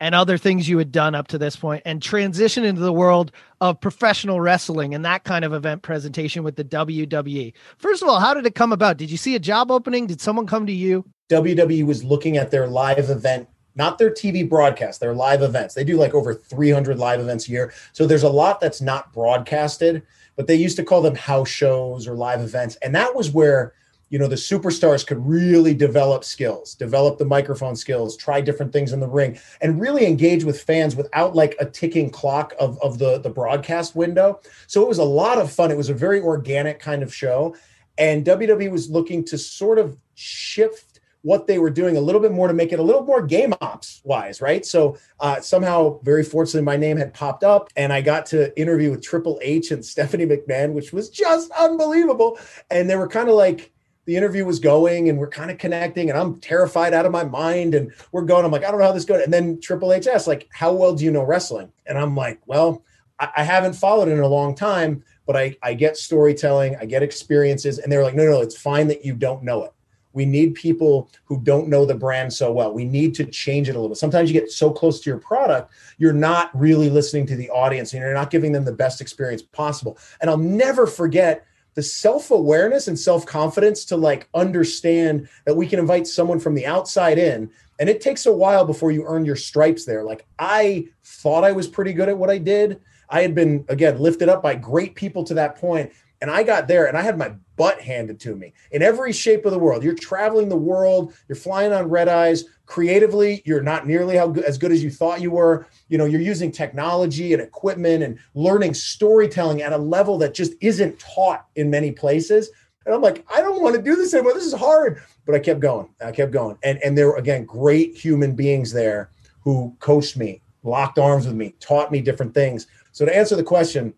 and 0.00 0.14
other 0.14 0.38
things 0.38 0.68
you 0.68 0.78
had 0.78 0.90
done 0.90 1.14
up 1.14 1.28
to 1.28 1.38
this 1.38 1.56
point 1.56 1.82
and 1.84 2.02
transition 2.02 2.64
into 2.64 2.80
the 2.80 2.92
world 2.92 3.32
of 3.60 3.80
professional 3.80 4.40
wrestling 4.40 4.94
and 4.94 5.04
that 5.04 5.24
kind 5.24 5.44
of 5.44 5.52
event 5.52 5.82
presentation 5.82 6.42
with 6.42 6.56
the 6.56 6.64
WWE? 6.64 7.52
First 7.76 8.02
of 8.02 8.08
all, 8.08 8.18
how 8.18 8.32
did 8.32 8.46
it 8.46 8.54
come 8.54 8.72
about? 8.72 8.96
Did 8.96 9.10
you 9.10 9.18
see 9.18 9.34
a 9.34 9.38
job 9.38 9.70
opening? 9.70 10.06
Did 10.06 10.20
someone 10.20 10.46
come 10.46 10.66
to 10.66 10.72
you? 10.72 11.04
WWE 11.30 11.84
was 11.84 12.02
looking 12.02 12.38
at 12.38 12.50
their 12.50 12.66
live 12.66 13.10
event 13.10 13.48
not 13.74 13.98
their 13.98 14.10
TV 14.10 14.48
broadcast, 14.48 15.00
their 15.00 15.14
live 15.14 15.42
events. 15.42 15.74
They 15.74 15.84
do 15.84 15.96
like 15.96 16.14
over 16.14 16.34
300 16.34 16.98
live 16.98 17.20
events 17.20 17.48
a 17.48 17.52
year. 17.52 17.72
So 17.92 18.06
there's 18.06 18.22
a 18.22 18.28
lot 18.28 18.60
that's 18.60 18.80
not 18.80 19.12
broadcasted, 19.12 20.02
but 20.36 20.46
they 20.46 20.54
used 20.54 20.76
to 20.76 20.84
call 20.84 21.02
them 21.02 21.14
house 21.14 21.48
shows 21.48 22.06
or 22.06 22.14
live 22.14 22.40
events. 22.40 22.76
And 22.76 22.94
that 22.94 23.14
was 23.14 23.30
where, 23.30 23.74
you 24.08 24.18
know, 24.18 24.28
the 24.28 24.36
superstars 24.36 25.06
could 25.06 25.24
really 25.26 25.74
develop 25.74 26.24
skills, 26.24 26.74
develop 26.74 27.18
the 27.18 27.24
microphone 27.24 27.76
skills, 27.76 28.16
try 28.16 28.40
different 28.40 28.72
things 28.72 28.92
in 28.92 29.00
the 29.00 29.08
ring, 29.08 29.38
and 29.60 29.80
really 29.80 30.06
engage 30.06 30.44
with 30.44 30.62
fans 30.62 30.96
without 30.96 31.34
like 31.34 31.56
a 31.60 31.66
ticking 31.66 32.10
clock 32.10 32.54
of, 32.58 32.78
of 32.82 32.98
the, 32.98 33.18
the 33.18 33.30
broadcast 33.30 33.94
window. 33.94 34.40
So 34.66 34.82
it 34.82 34.88
was 34.88 34.98
a 34.98 35.04
lot 35.04 35.38
of 35.38 35.50
fun. 35.50 35.70
It 35.70 35.76
was 35.76 35.90
a 35.90 35.94
very 35.94 36.20
organic 36.20 36.78
kind 36.78 37.02
of 37.02 37.14
show. 37.14 37.56
And 37.98 38.24
WWE 38.24 38.70
was 38.70 38.90
looking 38.90 39.24
to 39.26 39.38
sort 39.38 39.78
of 39.78 39.96
shift 40.14 40.91
what 41.22 41.46
they 41.46 41.58
were 41.58 41.70
doing 41.70 41.96
a 41.96 42.00
little 42.00 42.20
bit 42.20 42.32
more 42.32 42.48
to 42.48 42.54
make 42.54 42.72
it 42.72 42.78
a 42.78 42.82
little 42.82 43.04
more 43.04 43.22
game 43.22 43.54
ops 43.60 44.00
wise, 44.04 44.40
right? 44.40 44.66
So 44.66 44.98
uh, 45.20 45.40
somehow, 45.40 46.00
very 46.02 46.24
fortunately, 46.24 46.62
my 46.62 46.76
name 46.76 46.96
had 46.96 47.14
popped 47.14 47.44
up, 47.44 47.68
and 47.76 47.92
I 47.92 48.00
got 48.00 48.26
to 48.26 48.56
interview 48.60 48.90
with 48.90 49.02
Triple 49.02 49.38
H 49.42 49.70
and 49.70 49.84
Stephanie 49.92 50.26
McMahon, 50.26 50.72
which 50.72 50.92
was 50.92 51.08
just 51.08 51.50
unbelievable. 51.52 52.38
And 52.70 52.90
they 52.90 52.96
were 52.96 53.08
kind 53.08 53.28
of 53.28 53.36
like, 53.36 53.72
the 54.04 54.16
interview 54.16 54.44
was 54.44 54.58
going, 54.58 55.08
and 55.08 55.16
we're 55.16 55.28
kind 55.28 55.52
of 55.52 55.58
connecting, 55.58 56.10
and 56.10 56.18
I'm 56.18 56.40
terrified 56.40 56.92
out 56.92 57.06
of 57.06 57.12
my 57.12 57.22
mind, 57.22 57.76
and 57.76 57.92
we're 58.10 58.22
going. 58.22 58.44
I'm 58.44 58.50
like, 58.50 58.64
I 58.64 58.70
don't 58.72 58.80
know 58.80 58.86
how 58.86 58.92
this 58.92 59.04
goes. 59.04 59.22
And 59.22 59.32
then 59.32 59.60
Triple 59.60 59.92
H 59.92 60.08
asked, 60.08 60.26
like, 60.26 60.48
how 60.50 60.72
well 60.72 60.92
do 60.92 61.04
you 61.04 61.12
know 61.12 61.22
wrestling? 61.22 61.72
And 61.86 61.96
I'm 61.96 62.16
like, 62.16 62.40
well, 62.46 62.82
I, 63.20 63.28
I 63.36 63.42
haven't 63.44 63.74
followed 63.74 64.08
it 64.08 64.12
in 64.12 64.18
a 64.18 64.26
long 64.26 64.56
time, 64.56 65.04
but 65.24 65.36
I 65.36 65.56
I 65.62 65.74
get 65.74 65.96
storytelling, 65.96 66.74
I 66.80 66.84
get 66.84 67.04
experiences, 67.04 67.78
and 67.78 67.92
they're 67.92 68.02
like, 68.02 68.16
no, 68.16 68.24
no, 68.24 68.40
it's 68.40 68.60
fine 68.60 68.88
that 68.88 69.04
you 69.04 69.14
don't 69.14 69.44
know 69.44 69.62
it 69.62 69.72
We 70.12 70.24
need 70.24 70.54
people 70.54 71.10
who 71.24 71.40
don't 71.40 71.68
know 71.68 71.84
the 71.84 71.94
brand 71.94 72.32
so 72.32 72.52
well. 72.52 72.72
We 72.72 72.84
need 72.84 73.14
to 73.16 73.24
change 73.24 73.68
it 73.68 73.72
a 73.72 73.74
little 73.74 73.88
bit. 73.88 73.98
Sometimes 73.98 74.30
you 74.30 74.38
get 74.38 74.50
so 74.50 74.70
close 74.70 75.00
to 75.00 75.10
your 75.10 75.18
product, 75.18 75.72
you're 75.98 76.12
not 76.12 76.50
really 76.58 76.90
listening 76.90 77.26
to 77.26 77.36
the 77.36 77.50
audience 77.50 77.92
and 77.92 78.02
you're 78.02 78.14
not 78.14 78.30
giving 78.30 78.52
them 78.52 78.64
the 78.64 78.72
best 78.72 79.00
experience 79.00 79.42
possible. 79.42 79.98
And 80.20 80.30
I'll 80.30 80.36
never 80.36 80.86
forget 80.86 81.46
the 81.74 81.82
self-awareness 81.82 82.88
and 82.88 82.98
self-confidence 82.98 83.84
to 83.86 83.96
like 83.96 84.28
understand 84.34 85.28
that 85.46 85.56
we 85.56 85.66
can 85.66 85.78
invite 85.78 86.06
someone 86.06 86.38
from 86.38 86.54
the 86.54 86.66
outside 86.66 87.18
in 87.18 87.50
and 87.80 87.88
it 87.88 88.00
takes 88.00 88.26
a 88.26 88.32
while 88.32 88.64
before 88.64 88.92
you 88.92 89.04
earn 89.06 89.24
your 89.24 89.36
stripes 89.36 89.84
there 89.84 90.04
like 90.04 90.26
i 90.38 90.86
thought 91.04 91.44
i 91.44 91.52
was 91.52 91.66
pretty 91.66 91.92
good 91.92 92.08
at 92.08 92.16
what 92.16 92.30
i 92.30 92.36
did 92.36 92.80
i 93.08 93.22
had 93.22 93.34
been 93.34 93.64
again 93.68 93.98
lifted 93.98 94.28
up 94.28 94.42
by 94.42 94.54
great 94.54 94.94
people 94.94 95.24
to 95.24 95.34
that 95.34 95.56
point 95.56 95.90
and 96.22 96.30
I 96.30 96.44
got 96.44 96.68
there 96.68 96.86
and 96.86 96.96
I 96.96 97.02
had 97.02 97.18
my 97.18 97.34
butt 97.56 97.80
handed 97.80 98.20
to 98.20 98.36
me 98.36 98.54
in 98.70 98.80
every 98.80 99.12
shape 99.12 99.44
of 99.44 99.50
the 99.50 99.58
world. 99.58 99.82
You're 99.82 99.94
traveling 99.94 100.48
the 100.48 100.56
world, 100.56 101.12
you're 101.28 101.36
flying 101.36 101.72
on 101.72 101.90
red 101.90 102.08
eyes. 102.08 102.44
Creatively, 102.64 103.42
you're 103.44 103.60
not 103.60 103.88
nearly 103.88 104.16
how 104.16 104.32
as 104.32 104.56
good 104.56 104.70
as 104.70 104.82
you 104.82 104.90
thought 104.90 105.20
you 105.20 105.32
were. 105.32 105.66
You 105.88 105.98
know, 105.98 106.04
you're 106.04 106.20
using 106.20 106.52
technology 106.52 107.32
and 107.32 107.42
equipment 107.42 108.04
and 108.04 108.18
learning 108.34 108.74
storytelling 108.74 109.62
at 109.62 109.72
a 109.72 109.76
level 109.76 110.16
that 110.18 110.32
just 110.32 110.54
isn't 110.60 110.98
taught 111.00 111.46
in 111.56 111.68
many 111.68 111.90
places. 111.90 112.50
And 112.86 112.94
I'm 112.94 113.02
like, 113.02 113.26
I 113.32 113.40
don't 113.40 113.60
want 113.60 113.74
to 113.74 113.82
do 113.82 113.96
this 113.96 114.14
anymore. 114.14 114.34
This 114.34 114.46
is 114.46 114.54
hard. 114.54 115.02
But 115.26 115.34
I 115.34 115.40
kept 115.40 115.60
going. 115.60 115.88
I 116.04 116.12
kept 116.12 116.30
going. 116.30 116.56
And 116.62 116.78
and 116.84 116.96
there 116.96 117.08
were 117.08 117.16
again 117.16 117.44
great 117.44 117.96
human 117.96 118.36
beings 118.36 118.72
there 118.72 119.10
who 119.40 119.76
coached 119.80 120.16
me, 120.16 120.40
locked 120.62 121.00
arms 121.00 121.26
with 121.26 121.34
me, 121.34 121.56
taught 121.58 121.90
me 121.90 122.00
different 122.00 122.32
things. 122.32 122.68
So 122.92 123.04
to 123.04 123.14
answer 123.14 123.34
the 123.34 123.42
question, 123.42 123.92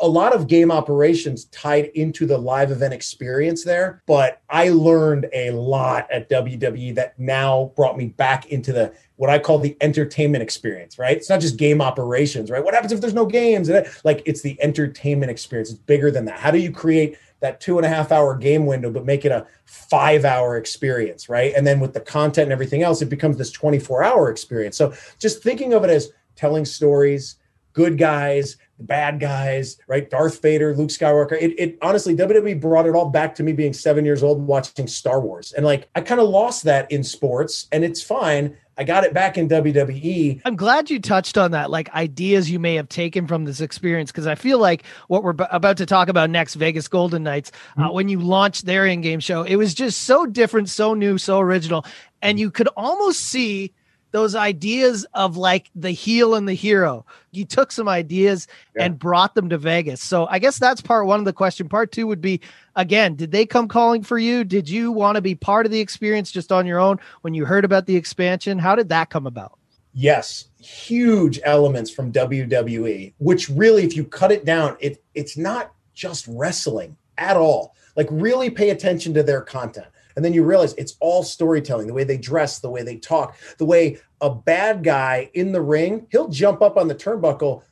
a 0.00 0.08
lot 0.08 0.32
of 0.32 0.46
game 0.46 0.70
operations 0.70 1.46
tied 1.46 1.86
into 1.86 2.24
the 2.24 2.38
live 2.38 2.70
event 2.70 2.94
experience 2.94 3.64
there, 3.64 4.02
but 4.06 4.42
I 4.48 4.68
learned 4.68 5.28
a 5.32 5.50
lot 5.50 6.08
at 6.10 6.30
WWE 6.30 6.94
that 6.94 7.18
now 7.18 7.72
brought 7.74 7.96
me 7.96 8.06
back 8.06 8.46
into 8.46 8.72
the 8.72 8.92
what 9.16 9.30
I 9.30 9.40
call 9.40 9.58
the 9.58 9.76
entertainment 9.80 10.42
experience, 10.42 10.96
right? 10.98 11.16
It's 11.16 11.28
not 11.28 11.40
just 11.40 11.56
game 11.56 11.82
operations, 11.82 12.50
right? 12.50 12.62
What 12.62 12.74
happens 12.74 12.92
if 12.92 13.00
there's 13.00 13.14
no 13.14 13.26
games? 13.26 13.68
Like 14.04 14.22
it's 14.24 14.42
the 14.42 14.56
entertainment 14.62 15.30
experience. 15.30 15.70
It's 15.70 15.80
bigger 15.80 16.12
than 16.12 16.24
that. 16.26 16.38
How 16.38 16.52
do 16.52 16.58
you 16.58 16.70
create 16.70 17.18
that 17.40 17.60
two 17.60 17.78
and 17.78 17.86
a 17.86 17.88
half 17.88 18.12
hour 18.12 18.36
game 18.36 18.66
window, 18.66 18.90
but 18.90 19.04
make 19.04 19.24
it 19.24 19.32
a 19.32 19.46
five 19.64 20.24
hour 20.24 20.56
experience, 20.56 21.28
right? 21.28 21.52
And 21.56 21.66
then 21.66 21.80
with 21.80 21.94
the 21.94 22.00
content 22.00 22.44
and 22.44 22.52
everything 22.52 22.82
else, 22.82 23.02
it 23.02 23.08
becomes 23.08 23.36
this 23.36 23.50
24 23.50 24.04
hour 24.04 24.30
experience. 24.30 24.76
So 24.76 24.94
just 25.18 25.42
thinking 25.42 25.72
of 25.72 25.82
it 25.82 25.90
as 25.90 26.10
telling 26.36 26.64
stories, 26.64 27.36
good 27.72 27.98
guys, 27.98 28.56
bad 28.80 29.20
guys, 29.20 29.78
right? 29.86 30.08
Darth 30.08 30.40
Vader, 30.40 30.74
Luke 30.74 30.90
Skywalker. 30.90 31.40
It, 31.40 31.54
it 31.58 31.78
honestly, 31.82 32.14
WWE 32.16 32.60
brought 32.60 32.86
it 32.86 32.94
all 32.94 33.10
back 33.10 33.34
to 33.36 33.42
me 33.42 33.52
being 33.52 33.72
seven 33.72 34.04
years 34.04 34.22
old 34.22 34.46
watching 34.46 34.86
Star 34.86 35.20
Wars. 35.20 35.52
And 35.52 35.64
like, 35.64 35.88
I 35.94 36.00
kind 36.00 36.20
of 36.20 36.28
lost 36.28 36.64
that 36.64 36.90
in 36.90 37.02
sports, 37.02 37.66
and 37.72 37.84
it's 37.84 38.02
fine. 38.02 38.56
I 38.78 38.84
got 38.84 39.02
it 39.02 39.12
back 39.12 39.36
in 39.36 39.48
WWE. 39.48 40.40
I'm 40.44 40.54
glad 40.54 40.88
you 40.88 41.00
touched 41.00 41.36
on 41.36 41.50
that, 41.50 41.68
like 41.68 41.92
ideas 41.94 42.48
you 42.48 42.60
may 42.60 42.76
have 42.76 42.88
taken 42.88 43.26
from 43.26 43.44
this 43.44 43.60
experience, 43.60 44.12
because 44.12 44.28
I 44.28 44.36
feel 44.36 44.60
like 44.60 44.84
what 45.08 45.24
we're 45.24 45.32
b- 45.32 45.44
about 45.50 45.78
to 45.78 45.86
talk 45.86 46.08
about 46.08 46.30
next, 46.30 46.54
Vegas 46.54 46.86
Golden 46.86 47.24
Knights, 47.24 47.50
uh, 47.76 47.82
mm-hmm. 47.82 47.94
when 47.94 48.08
you 48.08 48.20
launched 48.20 48.66
their 48.66 48.86
in-game 48.86 49.18
show, 49.18 49.42
it 49.42 49.56
was 49.56 49.74
just 49.74 50.04
so 50.04 50.26
different, 50.26 50.68
so 50.68 50.94
new, 50.94 51.18
so 51.18 51.40
original, 51.40 51.84
and 52.22 52.38
you 52.38 52.52
could 52.52 52.68
almost 52.76 53.20
see 53.20 53.72
those 54.18 54.34
ideas 54.34 55.06
of 55.14 55.36
like 55.36 55.70
the 55.76 55.92
heel 55.92 56.34
and 56.34 56.48
the 56.48 56.54
hero. 56.54 57.06
You 57.30 57.44
took 57.44 57.70
some 57.70 57.88
ideas 57.88 58.48
yeah. 58.74 58.86
and 58.86 58.98
brought 58.98 59.36
them 59.36 59.48
to 59.50 59.58
Vegas. 59.58 60.02
So 60.02 60.26
I 60.26 60.40
guess 60.40 60.58
that's 60.58 60.80
part 60.80 61.06
one 61.06 61.20
of 61.20 61.24
the 61.24 61.32
question. 61.32 61.68
Part 61.68 61.92
two 61.92 62.08
would 62.08 62.20
be 62.20 62.40
again, 62.74 63.14
did 63.14 63.30
they 63.30 63.46
come 63.46 63.68
calling 63.68 64.02
for 64.02 64.18
you? 64.18 64.42
Did 64.42 64.68
you 64.68 64.90
want 64.90 65.14
to 65.14 65.22
be 65.22 65.36
part 65.36 65.66
of 65.66 65.72
the 65.72 65.78
experience 65.78 66.32
just 66.32 66.50
on 66.50 66.66
your 66.66 66.80
own 66.80 66.98
when 67.20 67.32
you 67.32 67.44
heard 67.44 67.64
about 67.64 67.86
the 67.86 67.94
expansion? 67.94 68.58
How 68.58 68.74
did 68.74 68.88
that 68.88 69.08
come 69.08 69.24
about? 69.24 69.56
Yes, 69.94 70.48
huge 70.60 71.38
elements 71.44 71.88
from 71.88 72.10
WWE, 72.10 73.12
which 73.18 73.48
really, 73.48 73.84
if 73.84 73.96
you 73.96 74.04
cut 74.04 74.32
it 74.32 74.44
down, 74.44 74.76
it 74.80 75.00
it's 75.14 75.36
not 75.36 75.72
just 75.94 76.26
wrestling 76.26 76.96
at 77.18 77.36
all. 77.36 77.76
Like 77.94 78.08
really 78.10 78.50
pay 78.50 78.70
attention 78.70 79.14
to 79.14 79.22
their 79.22 79.42
content. 79.42 79.86
And 80.18 80.24
then 80.24 80.32
you 80.32 80.42
realize 80.42 80.74
it's 80.74 80.96
all 80.98 81.22
storytelling 81.22 81.86
the 81.86 81.94
way 81.94 82.02
they 82.02 82.18
dress, 82.18 82.58
the 82.58 82.68
way 82.68 82.82
they 82.82 82.96
talk, 82.96 83.36
the 83.58 83.64
way 83.64 83.98
a 84.20 84.28
bad 84.28 84.82
guy 84.82 85.30
in 85.34 85.52
the 85.52 85.62
ring, 85.62 86.08
he'll 86.10 86.26
jump 86.26 86.60
up 86.60 86.76
on 86.76 86.88
the 86.88 86.94
turnbuckle, 86.96 87.62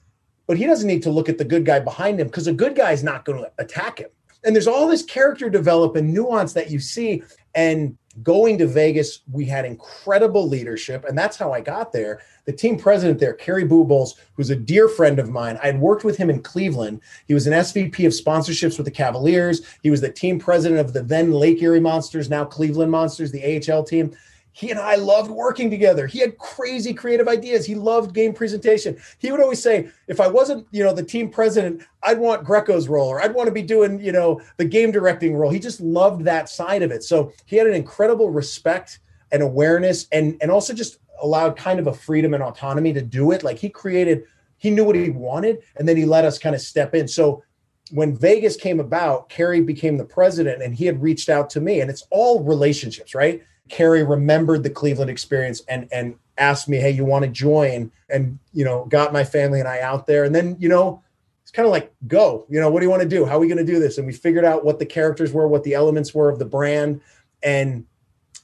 but 0.47 0.57
he 0.57 0.65
doesn't 0.65 0.87
need 0.87 1.03
to 1.03 1.11
look 1.11 1.29
at 1.29 1.39
the 1.39 1.45
good 1.45 1.65
guy 1.65 1.81
behind 1.81 2.21
him 2.21 2.29
because 2.29 2.47
a 2.47 2.53
good 2.53 2.77
guy 2.77 2.93
is 2.93 3.03
not 3.03 3.25
going 3.25 3.43
to 3.43 3.51
attack 3.59 3.99
him. 3.99 4.11
And 4.45 4.55
there's 4.55 4.69
all 4.69 4.87
this 4.87 5.03
character 5.03 5.51
develop 5.51 5.97
and 5.97 6.15
nuance 6.15 6.53
that 6.53 6.71
you 6.71 6.79
see. 6.79 7.25
And 7.57 7.99
going 8.23 8.59
to 8.59 8.67
Vegas, 8.67 9.21
we 9.31 9.45
had 9.45 9.65
incredible 9.65 10.49
leadership, 10.49 11.05
and 11.05 11.17
that's 11.17 11.37
how 11.37 11.53
I 11.53 11.61
got 11.61 11.93
there. 11.93 12.21
The 12.45 12.53
team 12.53 12.79
president 12.79 13.19
there, 13.19 13.35
Kerry 13.35 13.65
Bubolz, 13.65 14.15
who's 14.35 14.51
a 14.51 14.57
dear 14.57 14.89
friend 14.89 15.19
of 15.19 15.31
mine. 15.31 15.59
I 15.63 15.67
had 15.67 15.81
worked 15.81 16.05
with 16.05 16.17
him 16.17 16.31
in 16.31 16.43
Cleveland. 16.43 17.01
He 17.27 17.35
was 17.35 17.47
an 17.47 17.53
SVP 17.53 18.07
of 18.07 18.13
sponsorships 18.13 18.79
with 18.79 18.85
the 18.85 18.91
Cavaliers. 18.91 19.63
He 19.83 19.91
was 19.91 20.01
the 20.01 20.13
team 20.13 20.39
president 20.39 20.81
of 20.81 20.93
the 20.93 21.03
then 21.03 21.33
Lake 21.33 21.63
Erie 21.63 21.81
Monsters, 21.81 22.31
now 22.31 22.45
Cleveland 22.45 22.91
Monsters, 22.91 23.33
the 23.33 23.73
AHL 23.73 23.83
team 23.83 24.17
he 24.57 24.71
and 24.71 24.81
I 24.81 24.95
loved 24.95 25.31
working 25.31 25.69
together. 25.69 26.07
He 26.07 26.19
had 26.19 26.39
crazy 26.39 26.95
creative 26.95 27.29
ideas. 27.29 27.67
He 27.67 27.75
loved 27.75 28.15
game 28.15 28.33
presentation. 28.33 28.97
He 29.19 29.31
would 29.31 29.43
always 29.43 29.63
say, 29.63 29.91
if 30.09 30.19
I 30.19 30.29
wasn't, 30.29 30.67
you 30.71 30.83
know, 30.83 30.95
the 30.95 31.03
team 31.03 31.29
president, 31.29 31.83
I'd 32.03 32.19
want 32.19 32.47
Greco's 32.47 32.89
role 32.89 33.07
or 33.07 33.21
I'd 33.21 33.35
want 33.35 33.49
to 33.49 33.53
be 33.53 33.61
doing, 33.61 34.01
you 34.01 34.13
know, 34.13 34.41
the 34.57 34.65
game 34.65 34.93
directing 34.93 35.37
role. 35.37 35.51
He 35.51 35.59
just 35.59 35.83
loved 35.83 36.25
that 36.25 36.49
side 36.49 36.81
of 36.81 36.91
it. 36.91 37.03
So 37.03 37.35
he 37.45 37.57
had 37.57 37.67
an 37.67 37.75
incredible 37.75 38.31
respect 38.31 39.01
and 39.31 39.43
awareness 39.43 40.07
and 40.11 40.39
and 40.41 40.51
also 40.51 40.73
just 40.73 41.01
allowed 41.21 41.59
kind 41.59 41.79
of 41.79 41.89
a 41.89 41.93
freedom 41.93 42.33
and 42.33 42.43
autonomy 42.43 42.95
to 42.95 43.03
do 43.03 43.33
it. 43.33 43.45
Like 43.45 43.59
he 43.59 43.69
created, 43.69 44.25
he 44.57 44.71
knew 44.71 44.85
what 44.85 44.97
he 44.97 45.11
wanted 45.11 45.59
and 45.77 45.87
then 45.87 45.99
he 45.99 46.07
let 46.07 46.25
us 46.25 46.39
kind 46.39 46.55
of 46.55 46.63
step 46.63 46.95
in. 46.95 47.07
So 47.09 47.43
when 47.91 48.17
Vegas 48.17 48.57
came 48.57 48.81
about, 48.81 49.29
Kerry 49.29 49.61
became 49.61 49.99
the 49.99 50.05
president 50.07 50.63
and 50.63 50.75
he 50.75 50.87
had 50.87 51.03
reached 51.03 51.29
out 51.29 51.51
to 51.51 51.61
me 51.61 51.83
and 51.83 51.91
it's 51.91 52.07
all 52.11 52.43
relationships, 52.43 53.15
right? 53.15 53.43
Kerry 53.69 54.03
remembered 54.03 54.63
the 54.63 54.71
Cleveland 54.71 55.11
experience 55.11 55.63
and 55.69 55.89
and 55.93 56.15
asked 56.39 56.69
me, 56.69 56.77
"Hey, 56.77 56.91
you 56.91 57.05
want 57.05 57.25
to 57.25 57.31
join?" 57.31 57.91
And 58.09 58.39
you 58.53 58.65
know, 58.65 58.87
got 58.87 59.13
my 59.13 59.25
family 59.25 59.61
and 59.61 59.69
I 59.69 59.81
out 59.81 60.07
there. 60.07 60.25
And 60.25 60.35
then 60.35 60.57
you 60.59 60.69
know, 60.69 61.03
it's 61.43 61.51
kind 61.51 61.67
of 61.67 61.73
like, 61.73 61.93
"Go, 62.07 62.47
you 62.49 62.61
know, 62.61 62.71
what 62.71 62.81
do 62.81 62.87
you 62.87 62.91
want 62.91 63.03
to 63.03 63.09
do? 63.09 63.25
How 63.25 63.37
are 63.37 63.41
we 63.41 63.49
going 63.49 63.59
to 63.59 63.65
do 63.65 63.81
this?" 63.81 63.99
And 63.99 64.07
we 64.07 64.13
figured 64.13 64.45
out 64.45 64.65
what 64.65 64.79
the 64.79 64.87
characters 64.87 65.33
were, 65.33 65.49
what 65.49 65.65
the 65.65 65.75
elements 65.75 66.15
were 66.15 66.29
of 66.29 66.39
the 66.39 66.45
brand, 66.45 67.01
and 67.43 67.85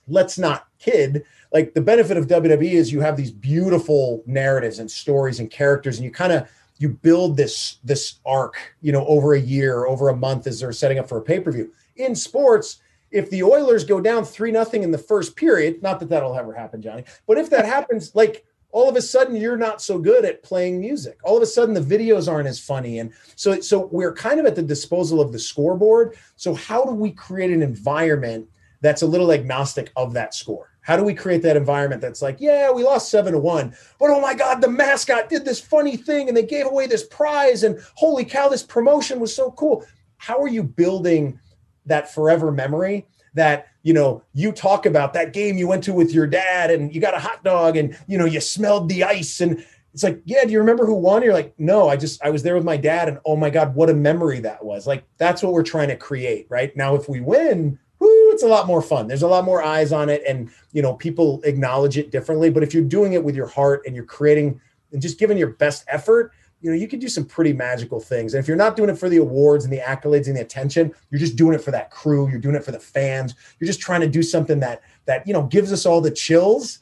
let's 0.09 0.39
not 0.39 0.67
kid. 0.79 1.25
Like 1.53 1.75
the 1.75 1.81
benefit 1.81 2.17
of 2.17 2.27
WWE 2.27 2.73
is 2.73 2.93
you 2.93 3.01
have 3.01 3.17
these 3.17 3.31
beautiful 3.31 4.23
narratives 4.27 4.79
and 4.79 4.91
stories 4.91 5.39
and 5.39 5.51
characters, 5.51 5.99
and 5.99 6.05
you 6.05 6.11
kind 6.11 6.33
of 6.33 6.49
you 6.79 6.89
build 6.89 7.37
this 7.37 7.77
this 7.85 8.15
arc, 8.27 8.57
you 8.81 8.93
know, 8.93 9.07
over 9.07 9.35
a 9.35 9.41
year, 9.41 9.87
over 9.87 10.09
a 10.09 10.17
month 10.17 10.47
as 10.47 10.61
they're 10.61 10.73
setting 10.73 10.99
up 10.99 11.09
for 11.09 11.19
a 11.19 11.23
pay 11.23 11.39
per 11.41 11.53
view. 11.53 11.73
In 11.97 12.15
sports, 12.15 12.79
if 13.13 13.31
the 13.31 13.43
Oilers 13.43 13.85
go 13.85 14.01
down 14.01 14.25
three 14.25 14.51
nothing 14.51 14.83
in 14.83 14.91
the 14.91 14.99
first 14.99 15.37
period, 15.37 15.83
not 15.83 16.01
that 16.01 16.09
that'll 16.09 16.37
ever 16.37 16.55
happen, 16.55 16.83
Johnny, 16.83 17.05
but 17.27 17.39
if 17.39 17.51
that 17.51 17.65
happens, 17.77 18.15
like 18.15 18.45
all 18.73 18.89
of 18.89 18.97
a 18.97 19.03
sudden 19.03 19.37
you're 19.37 19.57
not 19.57 19.83
so 19.83 19.99
good 19.99 20.25
at 20.25 20.43
playing 20.43 20.81
music. 20.81 21.21
All 21.25 21.37
of 21.37 21.43
a 21.43 21.47
sudden 21.47 21.75
the 21.75 21.81
videos 21.81 22.31
aren't 22.31 22.49
as 22.49 22.59
funny, 22.59 22.99
and 22.99 23.13
so 23.37 23.61
so 23.61 23.87
we're 23.93 24.15
kind 24.15 24.41
of 24.41 24.47
at 24.47 24.57
the 24.57 24.63
disposal 24.63 25.21
of 25.21 25.31
the 25.31 25.39
scoreboard. 25.39 26.17
So 26.37 26.55
how 26.55 26.85
do 26.85 26.93
we 26.93 27.13
create 27.13 27.51
an 27.51 27.63
environment 27.63 28.49
that's 28.81 29.03
a 29.03 29.07
little 29.07 29.31
agnostic 29.31 29.93
of 29.95 30.15
that 30.15 30.35
score? 30.35 30.71
How 30.81 30.97
do 30.97 31.05
we 31.05 31.15
create 31.15 31.43
that 31.43 31.57
environment 31.57 32.01
that's 32.01 32.23
like, 32.23 32.39
yeah, 32.41 32.73
we 32.73 32.83
lost 32.83 33.09
seven 33.09 33.35
to 33.35 33.39
one, 33.39 33.77
but 34.01 34.11
oh 34.11 34.21
my 34.21 34.35
God, 34.35 34.61
the 34.61 34.69
mascot 34.69 35.29
did 35.29 35.45
this 35.45 35.61
funny 35.61 35.97
thing 35.97 36.27
and 36.27 36.37
they 36.37 36.43
gave 36.43 36.67
away 36.67 36.87
this 36.87 37.05
prize, 37.05 37.63
and 37.63 37.79
holy 37.95 38.25
cow, 38.25 38.49
this 38.49 38.65
promotion 38.65 39.21
was 39.21 39.35
so 39.35 39.53
cool. 39.53 39.85
How 40.17 40.41
are 40.41 40.49
you 40.49 40.63
building 40.63 41.39
that 41.87 42.13
forever 42.13 42.51
memory 42.51 43.07
that 43.35 43.69
you 43.83 43.93
know 43.93 44.23
you 44.33 44.53
talk 44.53 44.87
about 44.87 45.13
that 45.13 45.33
game 45.33 45.57
you 45.57 45.67
went 45.67 45.83
to 45.85 45.93
with 45.93 46.13
your 46.13 46.27
dad 46.27 46.71
and 46.71 46.95
you 46.95 47.01
got 47.01 47.15
a 47.15 47.19
hot 47.19 47.43
dog 47.43 47.77
and 47.77 47.97
you 48.07 48.19
know 48.19 48.25
you 48.25 48.41
smelled 48.41 48.89
the 48.89 49.03
ice 49.05 49.41
and 49.41 49.65
it's 49.95 50.03
like 50.03 50.21
yeah 50.25 50.45
do 50.45 50.53
you 50.53 50.59
remember 50.59 50.87
who 50.87 50.95
won? 50.95 51.23
You're 51.23 51.33
like 51.33 51.55
no 51.59 51.89
i 51.89 51.97
just 51.97 52.23
i 52.25 52.31
was 52.31 52.43
there 52.43 52.55
with 52.55 52.65
my 52.65 52.77
dad 52.77 53.09
and 53.09 53.19
oh 53.25 53.37
my 53.37 53.51
god 53.51 53.75
what 53.75 53.91
a 53.91 53.95
memory 53.95 54.41
that 54.41 54.65
was. 54.65 54.87
Like 54.87 55.05
that's 55.19 55.43
what 55.43 55.53
we're 55.53 55.63
trying 55.63 55.89
to 55.89 55.97
create 55.97 56.47
right? 56.49 56.75
Now 56.77 56.95
if 56.95 57.09
we 57.09 57.21
win 57.21 57.79
whoo, 57.99 58.33
it's 58.33 58.43
a 58.43 58.49
lot 58.49 58.67
more 58.67 58.83
fun. 58.83 59.07
There's 59.07 59.23
a 59.23 59.29
lot 59.29 59.45
more 59.45 59.63
eyes 59.63 59.93
on 59.93 60.09
it 60.09 60.23
and 60.27 60.51
you 60.73 60.83
know 60.83 60.95
people 60.95 61.41
acknowledge 61.45 61.99
it 61.99 62.11
differently. 62.11 62.51
But 62.51 62.63
if 62.63 62.75
you're 62.75 62.85
doing 62.85 63.15
it 63.15 63.25
with 63.25 63.35
your 63.35 63.47
heart 63.47 63.83
and 63.87 63.95
you're 63.95 64.05
creating 64.05 64.61
and 64.93 65.01
just 65.01 65.19
giving 65.19 65.39
your 65.39 65.51
best 65.55 65.85
effort 65.89 66.33
you 66.63 66.71
know, 66.71 66.77
you 66.77 66.87
can 66.87 67.01
do 67.01 67.09
some 67.09 67.25
pretty 67.25 67.53
magical 67.53 67.99
things. 67.99 68.35
And 68.35 68.41
if 68.41 68.47
you're 68.47 68.57
not 68.57 68.77
doing 68.77 68.89
it 68.89 68.97
for 68.97 69.09
the 69.09 69.17
awards 69.17 69.65
and 69.65 69.73
the 69.73 69.81
accolades 69.81 70.29
and 70.29 70.37
the 70.37 70.41
attention, 70.41 70.95
you're 71.11 71.19
just 71.19 71.37
doing 71.37 71.55
it 71.55 71.61
for 71.61 71.73
that 71.73 71.91
crew. 71.91 72.29
You're 72.31 72.39
doing 72.39 72.55
it 72.55 72.65
for 72.65 72.71
the 72.71 72.79
fans. 72.79 73.35
You're 73.59 73.67
just 73.67 73.81
trying 73.81 74.01
to 74.01 74.09
do 74.09 74.23
something 74.23 74.61
that 74.61 74.83
that 75.07 75.27
you 75.27 75.33
know 75.33 75.43
gives 75.43 75.73
us 75.73 75.85
all 75.85 76.01
the 76.01 76.11
chills. 76.11 76.79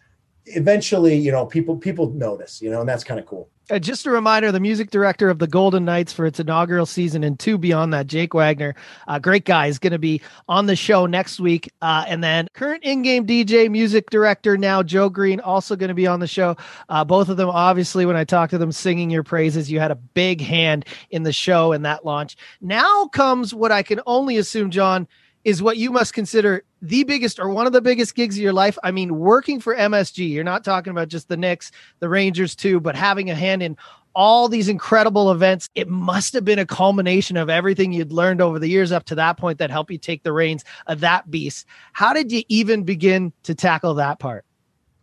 eventually, 0.47 1.17
you 1.17 1.33
know, 1.33 1.47
people 1.47 1.77
people 1.77 2.11
notice, 2.11 2.61
you 2.61 2.71
know, 2.71 2.81
and 2.81 2.89
that's 2.89 3.05
kind 3.05 3.19
of 3.19 3.27
cool. 3.27 3.49
Uh, 3.71 3.79
just 3.79 4.05
a 4.05 4.11
reminder 4.11 4.51
the 4.51 4.59
music 4.59 4.91
director 4.91 5.31
of 5.31 5.39
the 5.39 5.47
Golden 5.47 5.85
Knights 5.85 6.13
for 6.13 6.27
its 6.27 6.41
inaugural 6.41 6.87
season 6.87 7.23
and 7.23 7.39
two 7.39 7.57
beyond 7.57 7.93
that, 7.93 8.09
Jake 8.09 8.35
Wagner, 8.35 8.75
uh, 9.07 9.19
great 9.21 9.45
guy, 9.45 9.67
is 9.67 9.79
going 9.79 9.93
to 9.93 9.99
be 9.99 10.21
on 10.49 10.67
the 10.67 10.75
show 10.75 11.07
next 11.07 11.39
week. 11.39 11.71
Uh, 11.81 12.05
and 12.09 12.25
then 12.25 12.49
current 12.53 12.83
in 12.83 13.03
game 13.03 13.27
DJ, 13.27 13.71
music 13.71 14.11
director 14.11 14.59
now, 14.59 14.83
Joe 14.83 15.09
Green, 15.09 15.39
also 15.39 15.77
going 15.77 15.89
to 15.89 15.95
be 15.95 16.07
on 16.07 16.19
the 16.19 16.27
show. 16.27 16.57
Uh, 16.89 17.05
both 17.05 17.29
of 17.29 17.37
them, 17.37 17.49
obviously, 17.49 18.05
when 18.07 18.17
I 18.17 18.25
talked 18.25 18.51
to 18.51 18.59
them 18.59 18.73
singing 18.73 19.09
your 19.09 19.23
praises, 19.23 19.71
you 19.71 19.79
had 19.79 19.93
a 19.93 19.97
big 19.97 20.41
hand 20.41 20.85
in 21.11 21.23
the 21.23 21.33
show 21.33 21.73
and 21.73 21.85
that 21.85 22.05
launch. 22.05 22.37
Now 22.61 23.07
comes 23.07 23.55
what 23.55 23.71
I 23.71 23.85
can 23.85 24.01
only 24.05 24.37
assume, 24.37 24.71
John, 24.71 25.07
is 25.45 25.63
what 25.63 25.77
you 25.77 25.91
must 25.91 26.13
consider 26.13 26.65
the 26.83 27.05
biggest 27.05 27.39
or 27.39 27.51
one 27.51 27.67
of 27.67 27.73
the 27.73 27.81
biggest 27.81 28.15
gigs 28.15 28.37
of 28.37 28.43
your 28.43 28.53
life. 28.53 28.79
I 28.83 28.91
mean, 28.91 29.19
working 29.19 29.61
for 29.61 29.75
MSG, 29.75 30.31
you're 30.31 30.45
not 30.45 30.65
talking 30.65 30.91
about 30.91 31.09
just 31.09 31.29
the 31.29 31.37
Knicks, 31.37 31.73
the 31.99 32.09
Rangers 32.09 32.55
too, 32.55 32.81
but 32.81 32.97
having 32.97 33.31
a 33.31 33.35
hand 33.35 33.63
in 33.63 33.77
all 34.15 34.49
these 34.49 34.69
incredible 34.69 35.31
events. 35.31 35.69
It 35.75 35.89
must 35.89 36.33
have 36.35 36.45
been 36.45 36.59
a 36.59 36.67
culmination 36.67 37.37
of 37.37 37.49
everything 37.49 37.93
you'd 37.93 38.13
learned 38.13 38.41
over 38.41 38.59
the 38.59 38.69
years 38.69 38.93
up 38.93 39.05
to 39.07 39.15
that 39.17 39.37
point 39.37 39.59
that 39.59 39.71
helped 39.71 39.91
you 39.91 39.99
take 39.99 40.23
the 40.23 40.33
reins 40.33 40.65
of 40.87 41.01
that 41.01 41.31
beast. 41.31 41.67
How 41.93 42.13
did 42.13 42.33
you 42.33 42.43
even 42.49 42.83
begin 42.83 43.33
to 43.45 43.55
tackle 43.55 43.95
that 43.95 44.19
part? 44.19 44.45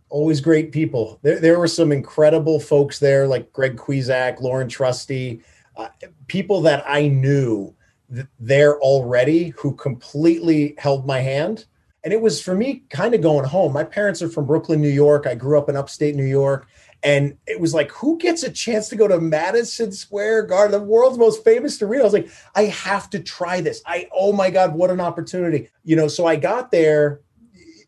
Always 0.09 0.41
great 0.41 0.71
people. 0.71 1.19
There, 1.21 1.39
there 1.39 1.59
were 1.59 1.67
some 1.67 1.91
incredible 1.91 2.59
folks 2.59 2.99
there, 2.99 3.27
like 3.27 3.51
Greg 3.51 3.75
Cuisinck, 3.77 4.41
Lauren 4.41 4.69
Trusty, 4.69 5.41
uh, 5.75 5.89
people 6.27 6.61
that 6.61 6.83
I 6.87 7.07
knew 7.07 7.75
there 8.39 8.79
already 8.79 9.49
who 9.49 9.75
completely 9.75 10.75
held 10.77 11.05
my 11.05 11.19
hand. 11.19 11.65
And 12.03 12.13
it 12.13 12.21
was 12.21 12.41
for 12.41 12.55
me 12.55 12.83
kind 12.89 13.13
of 13.13 13.21
going 13.21 13.45
home. 13.45 13.73
My 13.73 13.83
parents 13.83 14.21
are 14.21 14.29
from 14.29 14.45
Brooklyn, 14.45 14.81
New 14.81 14.89
York. 14.89 15.27
I 15.27 15.35
grew 15.35 15.57
up 15.57 15.67
in 15.67 15.75
upstate 15.75 16.15
New 16.15 16.25
York. 16.25 16.67
And 17.03 17.37
it 17.45 17.59
was 17.59 17.73
like, 17.73 17.91
who 17.91 18.17
gets 18.17 18.43
a 18.43 18.51
chance 18.51 18.89
to 18.89 18.95
go 18.95 19.07
to 19.07 19.19
Madison 19.19 19.91
Square 19.91 20.43
Garden, 20.43 20.79
the 20.79 20.85
world's 20.85 21.17
most 21.17 21.43
famous 21.43 21.81
arena? 21.81 22.03
I 22.03 22.05
was 22.05 22.13
like, 22.13 22.29
I 22.55 22.63
have 22.63 23.09
to 23.11 23.19
try 23.19 23.61
this. 23.61 23.81
I, 23.85 24.07
oh 24.11 24.33
my 24.33 24.49
God, 24.49 24.73
what 24.73 24.89
an 24.89 25.01
opportunity. 25.01 25.69
You 25.83 25.95
know, 25.95 26.07
so 26.07 26.25
I 26.25 26.37
got 26.37 26.71
there 26.71 27.21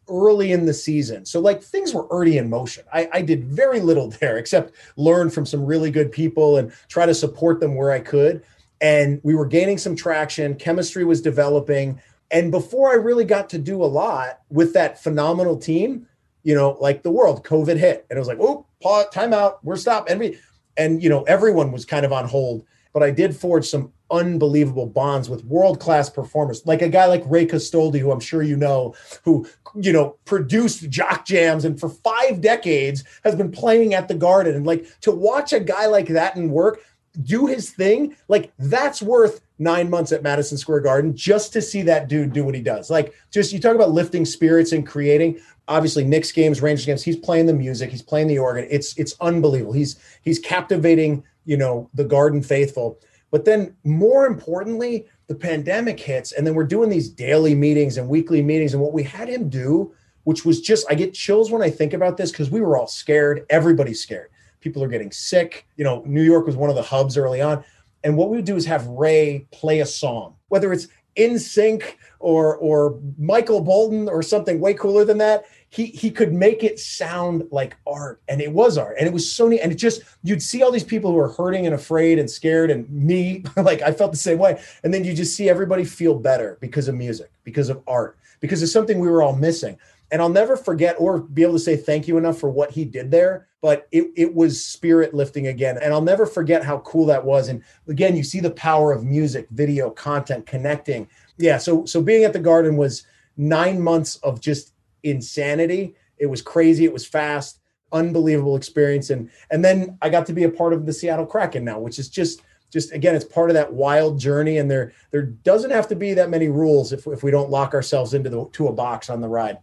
early 0.10 0.52
in 0.52 0.66
the 0.66 0.74
season. 0.74 1.26
So 1.26 1.40
like 1.40 1.62
things 1.62 1.94
were 1.94 2.08
already 2.08 2.38
in 2.38 2.50
motion. 2.50 2.84
I, 2.92 3.10
I 3.14 3.22
did 3.22 3.46
very 3.46 3.80
little 3.80 4.10
there 4.20 4.38
except 4.38 4.74
learn 4.96 5.30
from 5.30 5.46
some 5.46 5.66
really 5.66 5.92
good 5.92 6.12
people 6.12 6.58
and 6.58 6.72
try 6.88 7.06
to 7.06 7.14
support 7.14 7.60
them 7.60 7.76
where 7.76 7.92
I 7.92 8.00
could 8.00 8.44
and 8.82 9.20
we 9.24 9.36
were 9.36 9.46
gaining 9.46 9.78
some 9.78 9.96
traction. 9.96 10.56
Chemistry 10.56 11.04
was 11.04 11.22
developing. 11.22 12.00
And 12.32 12.52
before 12.52 12.92
I 12.92 12.96
really 12.96 13.26
got 13.26 13.50
to 13.50 13.58
do 13.58 13.84
a 13.84 13.86
lot 13.86 14.42
with 14.50 14.74
that 14.74 15.02
phenomenal 15.02 15.58
team, 15.58 16.08
you 16.44 16.56
know, 16.56 16.78
like 16.80 17.04
the 17.04 17.12
world, 17.12 17.44
COVID 17.44 17.78
hit, 17.78 18.06
and 18.10 18.18
it 18.18 18.20
was 18.20 18.28
like, 18.28 18.40
oh, 18.40 18.66
pause, 18.82 19.08
timeout, 19.14 19.58
we're 19.64 19.76
stopped. 19.76 20.10
And 20.10 20.20
we, 20.20 20.38
and 20.78 21.04
you 21.04 21.10
know, 21.10 21.24
everyone 21.24 21.72
was 21.72 21.86
kind 21.86 22.06
of 22.06 22.14
on 22.14 22.28
hold. 22.28 22.66
But 22.94 23.04
I 23.04 23.12
did 23.12 23.36
forge 23.36 23.68
some 23.68 23.92
unbelievable 24.12 24.88
bonds 24.88 25.30
with 25.30 25.46
world 25.46 25.80
class 25.80 26.10
performers, 26.10 26.66
like 26.66 26.82
a 26.82 26.90
guy 26.90 27.06
like 27.06 27.24
Ray 27.28 27.46
Castoldi, 27.46 28.00
who 28.00 28.12
I'm 28.12 28.20
sure 28.20 28.42
you 28.42 28.58
know, 28.58 28.96
who 29.24 29.48
you 29.76 29.94
know 29.94 30.18
produced 30.26 30.90
jock 30.90 31.26
jams 31.26 31.66
and 31.66 31.80
for 31.80 31.90
five 31.90 32.42
decades 32.42 33.04
has 33.24 33.36
been 33.36 33.52
playing 33.52 33.94
at 33.94 34.08
the 34.08 34.16
Garden. 34.16 34.56
And 34.56 34.66
like 34.66 34.88
to 35.02 35.12
watch 35.12 35.54
a 35.54 35.60
guy 35.60 35.86
like 35.86 36.08
that 36.08 36.36
in 36.36 36.50
work, 36.50 36.82
do 37.22 37.48
his 37.48 37.72
thing, 37.72 38.16
like 38.28 38.52
that's 38.60 39.02
worth 39.02 39.42
nine 39.58 39.90
months 39.90 40.12
at 40.12 40.24
Madison 40.24 40.58
Square 40.58 40.82
Garden 40.82 41.16
just 41.16 41.52
to 41.54 41.62
see 41.62 41.82
that 41.84 42.08
dude 42.08 42.34
do 42.34 42.46
what 42.46 42.56
he 42.56 42.62
does. 42.62 42.90
Like, 42.90 43.14
just 43.32 43.52
you 43.52 43.60
talk 43.60 43.76
about 43.76 43.92
lifting 43.92 44.26
spirits 44.26 44.72
and 44.72 44.86
creating. 44.88 45.40
Obviously, 45.68 46.04
Knicks 46.04 46.32
games, 46.32 46.62
Rangers 46.62 46.86
games, 46.86 47.04
he's 47.04 47.18
playing 47.18 47.46
the 47.46 47.54
music, 47.54 47.90
he's 47.90 48.02
playing 48.02 48.28
the 48.28 48.40
organ. 48.40 48.68
It's 48.70 48.98
it's 48.98 49.16
unbelievable. 49.22 49.74
He's 49.74 50.00
he's 50.22 50.40
captivating, 50.40 51.24
you 51.46 51.58
know, 51.58 51.90
the 51.94 52.06
Garden 52.06 52.42
faithful. 52.42 53.00
But 53.32 53.46
then, 53.46 53.76
more 53.84 54.26
importantly, 54.26 55.06
the 55.28 55.36
pandemic 55.36 56.00
hits, 56.00 56.32
and 56.32 56.48
then 56.48 56.56
we're 56.56 56.64
doing 56.64 56.90
these 56.90 57.10
daily 57.10 57.54
meetings 57.54 57.98
and 57.98 58.10
weekly 58.10 58.42
meetings. 58.42 58.74
And 58.74 58.82
what 58.82 58.94
we 58.94 59.04
had 59.04 59.28
him 59.28 59.50
do, 59.50 59.94
which 60.24 60.46
was 60.46 60.62
just, 60.62 60.88
I 60.90 60.96
get 60.96 61.14
chills 61.14 61.52
when 61.52 61.62
I 61.62 61.70
think 61.70 61.94
about 61.94 62.18
this 62.18 62.32
because 62.32 62.50
we 62.50 62.62
were 62.62 62.76
all 62.76 62.88
scared. 62.88 63.46
Everybody's 63.52 64.02
scared 64.02 64.30
people 64.60 64.84
are 64.84 64.88
getting 64.88 65.12
sick. 65.12 65.66
You 65.78 65.84
know, 65.84 66.04
New 66.06 66.24
York 66.24 66.46
was 66.46 66.56
one 66.56 66.70
of 66.70 66.76
the 66.76 66.82
hubs 66.82 67.18
early 67.18 67.42
on. 67.42 67.64
And 68.04 68.16
what 68.16 68.30
we 68.30 68.38
would 68.38 68.46
do 68.46 68.56
is 68.56 68.66
have 68.66 68.88
Ray 68.88 69.46
play 69.52 69.82
a 69.82 69.86
song, 69.86 70.36
whether 70.48 70.72
it's 70.72 70.88
NSYNC 71.20 71.96
or 72.20 72.58
or 72.58 73.00
Michael 73.18 73.62
Bolton 73.62 74.08
or 74.08 74.24
something 74.24 74.60
way 74.60 74.74
cooler 74.74 75.04
than 75.04 75.18
that. 75.18 75.46
He 75.70 75.88
he 75.88 76.10
could 76.10 76.34
make 76.34 76.64
it 76.64 76.80
sound 76.80 77.48
like 77.52 77.76
art, 77.86 78.22
and 78.28 78.42
it 78.42 78.52
was 78.52 78.78
art, 78.78 78.96
and 78.98 79.06
it 79.06 79.14
was 79.14 79.30
so 79.30 79.48
neat. 79.48 79.60
And 79.60 79.72
it 79.72 79.76
just 79.76 80.02
you'd 80.24 80.42
see 80.42 80.64
all 80.64 80.72
these 80.72 80.84
people 80.84 81.12
who 81.12 81.20
are 81.20 81.30
hurting 81.30 81.66
and 81.66 81.76
afraid 81.76 82.20
and 82.20 82.30
scared, 82.30 82.72
and 82.72 82.90
me 82.90 83.44
like 83.58 83.82
I 83.82 83.92
felt 83.92 84.12
the 84.12 84.18
same 84.18 84.40
way. 84.40 84.62
And 84.84 84.94
then 84.94 85.04
you 85.04 85.14
just 85.14 85.36
see 85.36 85.50
everybody 85.50 85.84
feel 85.84 86.16
better 86.16 86.58
because 86.62 86.88
of 86.88 86.96
music, 86.96 87.32
because 87.44 87.70
of 87.70 87.84
art, 87.86 88.18
because 88.40 88.64
of 88.64 88.70
something 88.70 89.00
we 89.00 89.10
were 89.10 89.22
all 89.22 89.36
missing. 89.36 89.78
And 90.12 90.22
I'll 90.22 90.30
never 90.30 90.58
forget 90.58 90.96
or 90.98 91.20
be 91.20 91.44
able 91.44 91.54
to 91.54 91.60
say 91.60 91.76
thank 91.76 92.08
you 92.08 92.18
enough 92.18 92.40
for 92.40 92.50
what 92.50 92.72
he 92.72 92.84
did 92.86 93.12
there. 93.12 93.49
But 93.62 93.88
it, 93.92 94.12
it 94.16 94.34
was 94.34 94.64
spirit 94.64 95.14
lifting 95.14 95.48
again. 95.48 95.78
And 95.82 95.94
I'll 95.94 96.02
never 96.02 96.26
forget 96.26 96.64
how 96.64 96.80
cool 96.80 97.06
that 97.08 97.26
was. 97.26 97.50
And 97.50 97.64
again, 97.88 98.16
you 98.16 98.24
see 98.24 98.40
the 98.40 98.52
power 98.52 98.92
of 98.94 99.04
music, 99.04 99.48
video, 99.52 99.90
content, 99.90 100.46
connecting. 100.46 101.10
Yeah. 101.38 101.58
So 101.58 101.86
so 101.86 102.02
being 102.02 102.24
at 102.24 102.34
the 102.34 102.40
garden 102.40 102.78
was 102.78 103.06
nine 103.36 103.82
months 103.82 104.16
of 104.18 104.40
just 104.40 104.74
insanity. 105.04 105.96
It 106.18 106.28
was 106.28 106.42
crazy. 106.42 106.86
It 106.86 106.94
was 106.94 107.06
fast, 107.06 107.60
unbelievable 107.92 108.56
experience. 108.56 109.10
And 109.10 109.30
and 109.52 109.64
then 109.64 109.98
I 110.02 110.10
got 110.10 110.26
to 110.28 110.34
be 110.34 110.44
a 110.44 110.50
part 110.50 110.74
of 110.74 110.86
the 110.86 110.94
Seattle 110.94 111.26
Kraken 111.26 111.66
now, 111.66 111.80
which 111.80 112.00
is 112.00 112.10
just 112.10 112.42
just 112.72 112.94
again 112.94 113.16
it's 113.16 113.26
part 113.26 113.50
of 113.50 113.56
that 113.56 113.74
wild 113.74 114.20
journey 114.20 114.58
and 114.58 114.70
there 114.70 114.94
there 115.12 115.24
doesn't 115.24 115.72
have 115.72 115.88
to 115.88 115.96
be 115.96 116.14
that 116.14 116.30
many 116.30 116.50
rules 116.50 116.94
if, 116.94 117.08
if 117.08 117.24
we 117.24 117.32
don't 117.32 117.50
lock 117.50 117.74
ourselves 117.74 118.14
into 118.14 118.30
the 118.30 118.48
to 118.52 118.68
a 118.68 118.72
box 118.72 119.10
on 119.10 119.22
the 119.22 119.28
ride 119.28 119.58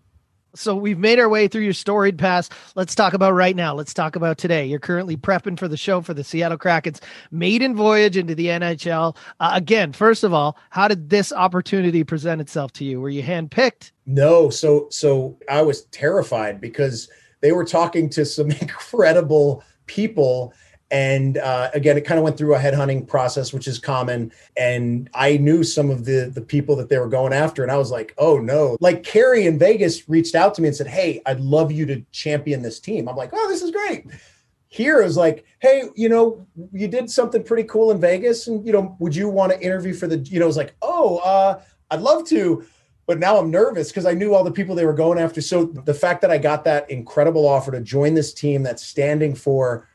so 0.57 0.75
we've 0.75 0.99
made 0.99 1.19
our 1.19 1.29
way 1.29 1.49
through 1.49 1.63
your 1.63 1.73
storied 1.73 2.19
past. 2.19 2.53
Let's 2.75 2.95
talk 2.95 3.15
about 3.15 3.33
right 3.33 3.55
now. 3.55 3.75
Let's 3.75 3.95
talk 3.95 4.17
about 4.17 4.39
today. 4.39 4.67
You're 4.67 4.79
currently 4.79 5.17
prepping 5.17 5.59
for 5.59 5.69
the 5.69 5.77
show 5.77 6.01
for 6.01 6.15
the 6.15 6.25
Seattle 6.25 6.59
Kraken's 6.59 7.01
maiden 7.31 7.77
voyage 7.77 8.17
into 8.17 8.35
the 8.35 8.47
NHL. 8.47 9.17
Uh, 9.41 9.51
again, 9.55 9.93
first 9.93 10.25
of 10.25 10.33
all, 10.33 10.57
how 10.71 10.89
did 10.89 11.11
this 11.11 11.33
opportunity 11.33 12.05
present 12.05 12.41
itself 12.41 12.73
to 12.75 12.85
you? 12.85 13.01
Were 13.01 13.11
you 13.11 13.23
handpicked? 13.23 13.93
No. 14.07 14.51
So 14.51 14.89
so 14.91 15.39
I 15.49 15.63
was 15.63 15.85
terrified 15.87 16.61
because 16.61 17.09
they 17.41 17.53
were 17.53 17.65
talking 17.65 18.09
to 18.11 18.25
some 18.25 18.51
incredible 18.61 19.63
people 19.87 20.53
and 20.91 21.39
uh, 21.39 21.69
again 21.75 21.97
it 21.97 22.03
kind 22.03 22.19
of 22.19 22.25
went 22.25 22.39
through 22.39 22.55
a 22.55 22.59
headhunting 22.59 23.07
process 23.07 23.53
which 23.53 23.67
is 23.67 23.79
common. 23.79 24.33
And 24.57 25.11
i 25.15 25.37
knew 25.37 25.65
some 25.65 25.91
of 25.91 26.05
the 26.05 26.31
the 26.33 26.41
people 26.41 26.77
that 26.77 26.89
they 26.89 26.99
were 26.99 27.09
going 27.09 27.33
after 27.33 27.63
and 27.63 27.73
i 27.73 27.77
was 27.77 27.91
like 27.91 28.15
oh 28.19 28.39
no. 28.39 28.77
Like 28.81 29.03
Kerry 29.03 29.47
in 29.47 29.59
vegas 29.59 30.09
reached 30.09 30.35
out 30.35 30.55
to 30.55 30.63
me 30.63 30.69
and 30.69 30.77
said 30.77 30.87
hey 30.87 31.21
i'd 31.27 31.41
love 31.41 31.73
you 31.73 31.87
to 31.87 32.03
champion 32.13 32.63
this 32.63 32.81
team. 32.81 33.09
I'm 33.09 33.17
like 33.17 33.31
oh 33.33 33.49
this 33.49 33.63
is 33.63 33.71
great. 33.71 34.07
Here 34.69 35.03
is 35.03 35.17
like 35.17 35.45
hey 35.61 35.85
you 35.97 36.09
know 36.09 36.47
you 36.73 36.89
did 36.89 37.11
something 37.11 37.43
pretty 37.43 37.65
cool 37.65 37.91
in 37.91 38.01
vegas 38.01 38.47
and 38.47 38.65
you 38.65 38.73
know 38.73 38.97
would 39.01 39.17
you 39.17 39.29
want 39.29 39.53
to 39.53 39.61
interview 39.61 39.95
for 39.95 40.07
the 40.07 40.19
you 40.19 40.39
know 40.39 40.47
it 40.47 40.49
was 40.49 40.57
like 40.57 40.77
oh 40.83 41.19
uh 41.19 41.61
i'd 41.91 42.01
love 42.01 42.27
to. 42.29 42.65
But 43.07 43.21
now 43.21 43.39
i'm 43.39 43.51
nervous 43.51 43.89
because 43.89 44.07
i 44.07 44.13
knew 44.13 44.35
all 44.35 44.45
the 44.45 44.53
people 44.53 44.75
they 44.75 44.87
were 44.87 44.93
going 44.93 45.19
after. 45.19 45.41
So 45.41 45.65
the 45.65 45.95
fact 45.95 46.21
that 46.23 46.31
i 46.31 46.39
got 46.39 46.63
that 46.65 46.89
incredible 46.91 47.47
offer 47.49 47.73
to 47.73 47.81
join 47.81 48.15
this 48.15 48.33
team 48.33 48.63
that's 48.63 48.85
standing 48.85 49.35
for 49.35 49.89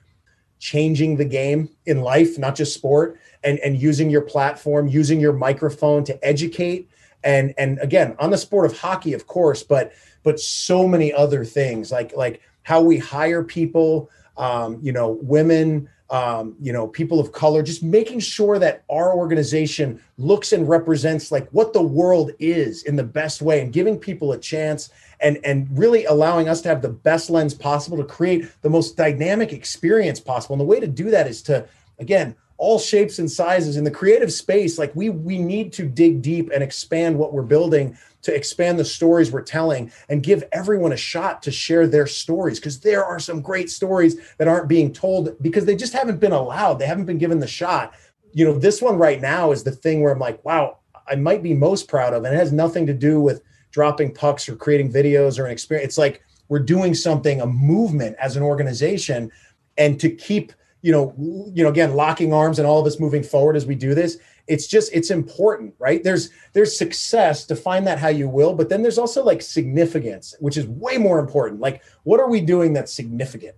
changing 0.61 1.17
the 1.17 1.25
game 1.25 1.67
in 1.87 2.01
life, 2.01 2.37
not 2.37 2.55
just 2.55 2.73
sport, 2.73 3.19
and, 3.43 3.59
and 3.59 3.81
using 3.81 4.09
your 4.09 4.21
platform, 4.21 4.87
using 4.87 5.19
your 5.19 5.33
microphone 5.33 6.03
to 6.05 6.25
educate. 6.25 6.87
And, 7.23 7.53
and 7.57 7.79
again, 7.79 8.15
on 8.19 8.29
the 8.29 8.37
sport 8.37 8.67
of 8.71 8.77
hockey, 8.77 9.13
of 9.13 9.27
course, 9.27 9.63
but 9.63 9.91
but 10.23 10.39
so 10.39 10.87
many 10.87 11.11
other 11.11 11.43
things 11.43 11.91
like 11.91 12.15
like 12.15 12.41
how 12.61 12.79
we 12.79 12.99
hire 12.99 13.43
people, 13.43 14.09
um, 14.37 14.77
you 14.83 14.91
know, 14.91 15.17
women, 15.21 15.89
um, 16.11 16.55
you 16.59 16.73
know, 16.73 16.87
people 16.87 17.21
of 17.21 17.31
color, 17.31 17.63
just 17.63 17.81
making 17.81 18.19
sure 18.19 18.59
that 18.59 18.83
our 18.89 19.15
organization 19.15 20.01
looks 20.17 20.51
and 20.51 20.67
represents 20.67 21.31
like 21.31 21.47
what 21.51 21.71
the 21.71 21.81
world 21.81 22.31
is 22.37 22.83
in 22.83 22.97
the 22.97 23.03
best 23.03 23.41
way 23.41 23.61
and 23.61 23.71
giving 23.71 23.97
people 23.97 24.33
a 24.33 24.37
chance 24.37 24.89
and, 25.21 25.39
and 25.45 25.67
really 25.71 26.03
allowing 26.05 26.49
us 26.49 26.61
to 26.61 26.69
have 26.69 26.81
the 26.81 26.89
best 26.89 27.29
lens 27.29 27.53
possible 27.53 27.97
to 27.97 28.03
create 28.03 28.45
the 28.61 28.69
most 28.69 28.97
dynamic 28.97 29.53
experience 29.53 30.19
possible. 30.19 30.53
And 30.53 30.59
the 30.59 30.65
way 30.65 30.81
to 30.81 30.87
do 30.87 31.09
that 31.11 31.27
is 31.27 31.41
to, 31.43 31.65
again, 31.97 32.35
all 32.61 32.77
shapes 32.77 33.17
and 33.17 33.29
sizes 33.29 33.75
in 33.75 33.83
the 33.83 33.89
creative 33.89 34.31
space 34.31 34.77
like 34.77 34.95
we 34.95 35.09
we 35.09 35.39
need 35.39 35.73
to 35.73 35.83
dig 35.83 36.21
deep 36.21 36.51
and 36.53 36.61
expand 36.61 37.17
what 37.17 37.33
we're 37.33 37.41
building 37.41 37.97
to 38.21 38.33
expand 38.35 38.77
the 38.77 38.85
stories 38.85 39.31
we're 39.31 39.41
telling 39.41 39.91
and 40.09 40.21
give 40.21 40.43
everyone 40.51 40.91
a 40.91 40.97
shot 40.97 41.41
to 41.41 41.51
share 41.51 41.87
their 41.87 42.05
stories 42.05 42.59
because 42.59 42.79
there 42.79 43.03
are 43.03 43.17
some 43.17 43.41
great 43.41 43.67
stories 43.67 44.15
that 44.37 44.47
aren't 44.47 44.67
being 44.67 44.93
told 44.93 45.35
because 45.41 45.65
they 45.65 45.75
just 45.75 45.91
haven't 45.91 46.19
been 46.19 46.33
allowed. 46.33 46.75
They 46.75 46.85
haven't 46.85 47.05
been 47.05 47.17
given 47.17 47.39
the 47.39 47.47
shot. 47.47 47.95
You 48.31 48.45
know 48.45 48.53
this 48.53 48.79
one 48.79 48.95
right 48.95 49.19
now 49.19 49.51
is 49.51 49.63
the 49.63 49.71
thing 49.71 50.01
where 50.01 50.13
i'm 50.13 50.19
like 50.19 50.45
wow 50.45 50.77
i 51.07 51.15
might 51.15 51.41
be 51.41 51.55
most 51.55 51.87
proud 51.87 52.13
of 52.13 52.23
and 52.23 52.33
it 52.33 52.37
has 52.37 52.53
nothing 52.53 52.85
to 52.85 52.93
do 52.93 53.19
with 53.19 53.41
dropping 53.71 54.13
pucks 54.13 54.47
or 54.47 54.55
creating 54.55 54.93
videos 54.93 55.39
or 55.39 55.45
an 55.45 55.51
experience. 55.51 55.89
It's 55.89 55.97
like 55.97 56.21
we're 56.47 56.59
doing 56.59 56.93
something, 56.93 57.41
a 57.41 57.47
movement 57.47 58.17
as 58.19 58.35
an 58.35 58.43
organization, 58.43 59.31
and 59.77 59.99
to 59.99 60.09
keep 60.09 60.53
you 60.81 60.91
know 60.91 61.13
you 61.53 61.63
know 61.63 61.69
again 61.69 61.95
locking 61.95 62.33
arms 62.33 62.59
and 62.59 62.67
all 62.67 62.79
of 62.79 62.87
us 62.87 62.99
moving 62.99 63.23
forward 63.23 63.55
as 63.55 63.65
we 63.65 63.75
do 63.75 63.93
this 63.93 64.17
it's 64.47 64.67
just 64.67 64.91
it's 64.93 65.11
important 65.11 65.73
right 65.79 66.03
there's 66.03 66.29
there's 66.53 66.77
success 66.77 67.45
define 67.45 67.83
that 67.83 67.99
how 67.99 68.07
you 68.07 68.27
will 68.27 68.53
but 68.53 68.69
then 68.69 68.81
there's 68.81 68.97
also 68.97 69.23
like 69.23 69.41
significance 69.41 70.35
which 70.39 70.57
is 70.57 70.67
way 70.67 70.97
more 70.97 71.19
important 71.19 71.59
like 71.59 71.81
what 72.03 72.19
are 72.19 72.29
we 72.29 72.41
doing 72.41 72.73
that's 72.73 72.93
significant 72.93 73.55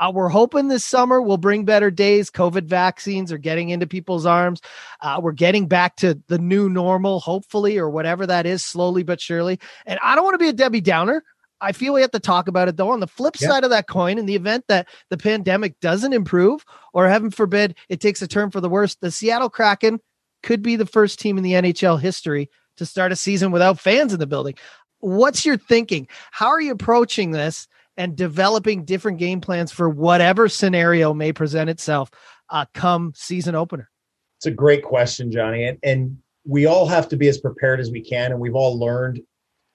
uh, 0.00 0.12
we're 0.14 0.28
hoping 0.28 0.68
this 0.68 0.84
summer 0.84 1.20
will 1.20 1.38
bring 1.38 1.64
better 1.64 1.90
days. 1.90 2.30
COVID 2.30 2.66
vaccines 2.66 3.32
are 3.32 3.38
getting 3.38 3.70
into 3.70 3.86
people's 3.86 4.26
arms. 4.26 4.60
Uh, 5.00 5.18
we're 5.20 5.32
getting 5.32 5.66
back 5.66 5.96
to 5.96 6.16
the 6.28 6.38
new 6.38 6.68
normal, 6.68 7.18
hopefully, 7.18 7.78
or 7.78 7.90
whatever 7.90 8.24
that 8.24 8.46
is, 8.46 8.64
slowly 8.64 9.02
but 9.02 9.20
surely. 9.20 9.58
And 9.86 9.98
I 10.00 10.14
don't 10.14 10.22
want 10.22 10.34
to 10.34 10.38
be 10.38 10.48
a 10.48 10.52
Debbie 10.52 10.80
Downer. 10.80 11.24
I 11.60 11.72
feel 11.72 11.92
we 11.94 12.02
have 12.02 12.10
to 12.12 12.20
talk 12.20 12.48
about 12.48 12.68
it 12.68 12.76
though. 12.76 12.90
On 12.90 13.00
the 13.00 13.06
flip 13.06 13.40
yep. 13.40 13.50
side 13.50 13.64
of 13.64 13.70
that 13.70 13.88
coin, 13.88 14.18
in 14.18 14.26
the 14.26 14.36
event 14.36 14.64
that 14.68 14.88
the 15.10 15.18
pandemic 15.18 15.78
doesn't 15.80 16.12
improve, 16.12 16.64
or 16.92 17.08
heaven 17.08 17.30
forbid, 17.30 17.76
it 17.88 18.00
takes 18.00 18.22
a 18.22 18.28
turn 18.28 18.50
for 18.50 18.60
the 18.60 18.68
worse, 18.68 18.94
the 18.96 19.10
Seattle 19.10 19.50
Kraken 19.50 20.00
could 20.42 20.62
be 20.62 20.76
the 20.76 20.86
first 20.86 21.18
team 21.18 21.36
in 21.36 21.44
the 21.44 21.52
NHL 21.52 22.00
history 22.00 22.48
to 22.76 22.86
start 22.86 23.12
a 23.12 23.16
season 23.16 23.50
without 23.50 23.80
fans 23.80 24.12
in 24.12 24.20
the 24.20 24.26
building. 24.26 24.54
What's 25.00 25.44
your 25.44 25.56
thinking? 25.56 26.06
How 26.30 26.48
are 26.48 26.60
you 26.60 26.72
approaching 26.72 27.32
this? 27.32 27.66
and 27.98 28.16
developing 28.16 28.84
different 28.84 29.18
game 29.18 29.40
plans 29.40 29.72
for 29.72 29.90
whatever 29.90 30.48
scenario 30.48 31.12
may 31.12 31.32
present 31.32 31.68
itself 31.68 32.10
uh, 32.48 32.64
come 32.72 33.12
season 33.14 33.54
opener? 33.54 33.90
It's 34.38 34.46
a 34.46 34.52
great 34.52 34.84
question, 34.84 35.32
Johnny. 35.32 35.64
And, 35.64 35.78
and 35.82 36.16
we 36.46 36.64
all 36.64 36.86
have 36.86 37.08
to 37.08 37.16
be 37.16 37.26
as 37.26 37.38
prepared 37.38 37.80
as 37.80 37.90
we 37.90 38.00
can. 38.00 38.30
And 38.30 38.40
we've 38.40 38.54
all 38.54 38.78
learned 38.78 39.20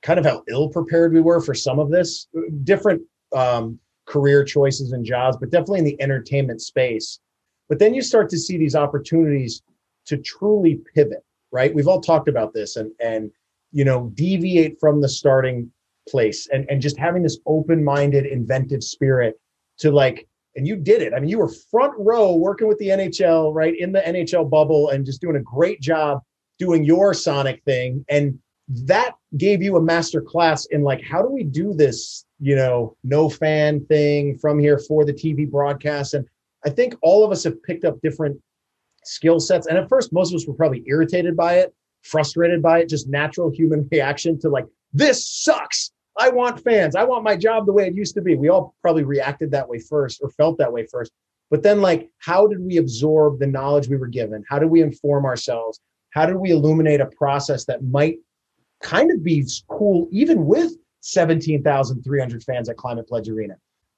kind 0.03 0.19
of 0.19 0.25
how 0.25 0.43
ill 0.49 0.69
prepared 0.69 1.13
we 1.13 1.21
were 1.21 1.41
for 1.41 1.53
some 1.53 1.79
of 1.79 1.89
this, 1.89 2.27
different 2.63 3.01
um, 3.35 3.79
career 4.05 4.43
choices 4.43 4.91
and 4.91 5.05
jobs, 5.05 5.37
but 5.37 5.49
definitely 5.49 5.79
in 5.79 5.85
the 5.85 6.01
entertainment 6.01 6.61
space. 6.61 7.19
But 7.69 7.79
then 7.79 7.93
you 7.93 8.01
start 8.01 8.29
to 8.29 8.37
see 8.37 8.57
these 8.57 8.75
opportunities 8.75 9.63
to 10.05 10.17
truly 10.17 10.81
pivot, 10.93 11.23
right? 11.51 11.73
We've 11.73 11.87
all 11.87 12.01
talked 12.01 12.27
about 12.27 12.53
this 12.53 12.75
and, 12.75 12.91
and, 12.99 13.31
you 13.71 13.85
know, 13.85 14.11
deviate 14.13 14.79
from 14.79 15.01
the 15.01 15.09
starting 15.09 15.71
place 16.09 16.47
and, 16.51 16.69
and 16.69 16.81
just 16.81 16.97
having 16.97 17.23
this 17.23 17.39
open-minded 17.45 18.25
inventive 18.25 18.83
spirit 18.83 19.39
to 19.77 19.89
like 19.91 20.27
and 20.55 20.67
you 20.67 20.75
did 20.75 21.01
it 21.01 21.13
i 21.13 21.19
mean 21.19 21.29
you 21.29 21.39
were 21.39 21.47
front 21.71 21.93
row 21.97 22.35
working 22.35 22.67
with 22.67 22.77
the 22.77 22.89
nhl 22.89 23.53
right 23.53 23.73
in 23.79 23.93
the 23.93 24.01
nhl 24.01 24.49
bubble 24.49 24.89
and 24.89 25.05
just 25.05 25.21
doing 25.21 25.37
a 25.37 25.41
great 25.41 25.79
job 25.81 26.19
doing 26.59 26.83
your 26.83 27.13
sonic 27.13 27.63
thing 27.63 28.03
and 28.09 28.37
that 28.69 29.15
gave 29.37 29.61
you 29.61 29.75
a 29.75 29.81
master 29.81 30.21
class 30.21 30.65
in 30.67 30.83
like 30.83 31.01
how 31.01 31.21
do 31.21 31.29
we 31.29 31.43
do 31.43 31.73
this 31.73 32.25
you 32.39 32.55
know 32.55 32.95
no 33.03 33.29
fan 33.29 33.85
thing 33.85 34.37
from 34.37 34.57
here 34.57 34.79
for 34.79 35.03
the 35.03 35.13
tv 35.13 35.49
broadcast 35.49 36.13
and 36.13 36.25
i 36.65 36.69
think 36.69 36.95
all 37.01 37.25
of 37.25 37.31
us 37.31 37.43
have 37.43 37.61
picked 37.63 37.83
up 37.83 37.99
different 38.01 38.39
skill 39.03 39.39
sets 39.39 39.67
and 39.67 39.77
at 39.77 39.89
first 39.89 40.13
most 40.13 40.31
of 40.31 40.37
us 40.37 40.47
were 40.47 40.53
probably 40.53 40.81
irritated 40.87 41.35
by 41.35 41.55
it 41.55 41.73
frustrated 42.03 42.61
by 42.61 42.79
it 42.79 42.89
just 42.89 43.09
natural 43.09 43.51
human 43.51 43.87
reaction 43.91 44.39
to 44.39 44.49
like 44.49 44.65
this 44.93 45.27
sucks. 45.27 45.91
I 46.19 46.29
want 46.29 46.63
fans. 46.63 46.95
I 46.95 47.03
want 47.03 47.23
my 47.23 47.35
job 47.35 47.65
the 47.65 47.73
way 47.73 47.87
it 47.87 47.95
used 47.95 48.13
to 48.15 48.21
be. 48.21 48.35
We 48.35 48.49
all 48.49 48.75
probably 48.81 49.03
reacted 49.03 49.49
that 49.51 49.67
way 49.67 49.79
first 49.79 50.21
or 50.21 50.29
felt 50.29 50.59
that 50.59 50.71
way 50.71 50.85
first. 50.85 51.11
But 51.49 51.63
then, 51.63 51.81
like, 51.81 52.09
how 52.19 52.47
did 52.47 52.59
we 52.59 52.77
absorb 52.77 53.39
the 53.39 53.47
knowledge 53.47 53.87
we 53.87 53.97
were 53.97 54.07
given? 54.07 54.43
How 54.47 54.59
did 54.59 54.69
we 54.69 54.81
inform 54.81 55.25
ourselves? 55.25 55.79
How 56.11 56.27
did 56.27 56.35
we 56.35 56.51
illuminate 56.51 57.01
a 57.01 57.07
process 57.07 57.65
that 57.65 57.83
might 57.83 58.17
kind 58.83 59.11
of 59.11 59.23
be 59.23 59.45
cool, 59.67 60.07
even 60.11 60.45
with 60.45 60.73
17,300 61.01 62.43
fans 62.43 62.69
at 62.69 62.77
Climate 62.77 63.07
Pledge 63.07 63.29
Arena? 63.29 63.55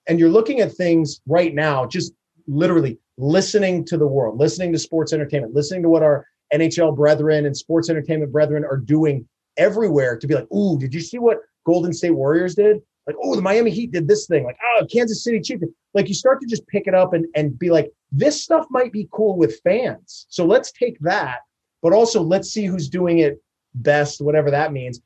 And 0.07 0.19
you're 0.19 0.29
looking 0.29 0.61
at 0.61 0.71
things 0.71 1.21
right 1.27 1.53
now, 1.53 1.85
just 1.85 2.13
literally 2.47 2.99
listening 3.17 3.83
to 3.85 3.97
the 3.97 4.07
world, 4.07 4.37
listening 4.37 4.71
to 4.71 4.79
sports 4.79 5.11
entertainment, 5.11 5.53
listening 5.53 5.81
to 5.83 5.89
what 5.89 6.03
our 6.03 6.25
NHL 6.53 6.95
brethren 6.95 7.45
and 7.45 7.57
sports 7.57 7.89
entertainment 7.89 8.31
brethren 8.31 8.63
are 8.63 8.77
doing 8.77 9.27
everywhere 9.57 10.17
to 10.17 10.27
be 10.27 10.35
like, 10.35 10.51
ooh, 10.51 10.77
did 10.77 10.93
you 10.93 11.01
see 11.01 11.17
what 11.17 11.39
Golden 11.65 11.93
State 11.93 12.11
Warriors 12.11 12.55
did? 12.55 12.81
Like, 13.07 13.15
oh, 13.21 13.35
the 13.35 13.41
Miami 13.41 13.71
Heat 13.71 13.91
did 13.91 14.07
this 14.07 14.27
thing. 14.27 14.43
Like, 14.43 14.57
oh, 14.77 14.85
Kansas 14.91 15.23
City 15.23 15.39
Chiefs. 15.39 15.63
Like, 15.93 16.07
you 16.07 16.15
start 16.15 16.41
to 16.41 16.47
just 16.47 16.67
pick 16.67 16.87
it 16.87 16.95
up 16.95 17.13
and, 17.13 17.25
and 17.35 17.57
be 17.57 17.69
like, 17.69 17.91
this 18.11 18.43
stuff 18.43 18.65
might 18.69 18.91
be 18.91 19.07
cool 19.11 19.37
with 19.37 19.59
fans. 19.61 20.25
So 20.29 20.45
let's 20.45 20.71
take 20.71 20.99
that, 20.99 21.39
but 21.81 21.93
also 21.93 22.21
let's 22.21 22.49
see 22.49 22.65
who's 22.65 22.89
doing 22.89 23.19
it 23.19 23.39
best, 23.75 24.21
whatever 24.21 24.51
that 24.51 24.71
means, 24.71 25.01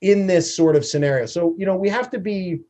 in 0.00 0.26
this 0.26 0.54
sort 0.54 0.76
of 0.76 0.84
scenario. 0.84 1.26
So, 1.26 1.54
you 1.58 1.66
know, 1.66 1.76
we 1.76 1.88
have 1.88 2.10
to 2.10 2.18
be 2.18 2.60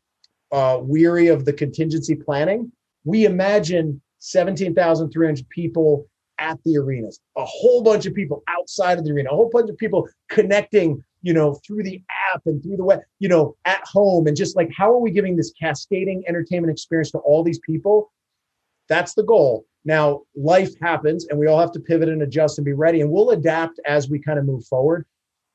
uh, 0.52 0.78
weary 0.80 1.28
of 1.28 1.44
the 1.44 1.52
contingency 1.52 2.14
planning. 2.14 2.72
We 3.04 3.24
imagine 3.24 4.00
17,300 4.18 5.48
people 5.48 6.06
at 6.38 6.58
the 6.64 6.78
arenas, 6.78 7.20
a 7.36 7.44
whole 7.44 7.82
bunch 7.82 8.06
of 8.06 8.14
people 8.14 8.42
outside 8.48 8.98
of 8.98 9.04
the 9.04 9.12
arena, 9.12 9.30
a 9.30 9.34
whole 9.34 9.50
bunch 9.50 9.68
of 9.68 9.76
people 9.76 10.08
connecting 10.30 11.04
you 11.22 11.32
know, 11.32 11.54
through 11.66 11.82
the 11.82 12.02
app 12.32 12.42
and 12.46 12.62
through 12.62 12.76
the 12.76 12.84
web, 12.84 13.00
you 13.18 13.28
know, 13.28 13.56
at 13.64 13.82
home 13.84 14.26
and 14.26 14.36
just 14.36 14.56
like 14.56 14.70
how 14.76 14.92
are 14.92 14.98
we 14.98 15.10
giving 15.10 15.36
this 15.36 15.52
cascading 15.60 16.24
entertainment 16.26 16.70
experience 16.70 17.10
to 17.10 17.18
all 17.18 17.42
these 17.42 17.60
people? 17.60 18.12
That's 18.88 19.14
the 19.14 19.22
goal. 19.22 19.66
Now, 19.84 20.22
life 20.34 20.70
happens 20.80 21.26
and 21.28 21.38
we 21.38 21.46
all 21.46 21.58
have 21.58 21.72
to 21.72 21.80
pivot 21.80 22.08
and 22.08 22.22
adjust 22.22 22.58
and 22.58 22.64
be 22.64 22.72
ready 22.72 23.00
and 23.00 23.10
we'll 23.10 23.30
adapt 23.30 23.80
as 23.86 24.08
we 24.08 24.18
kind 24.18 24.38
of 24.38 24.44
move 24.44 24.64
forward. 24.66 25.06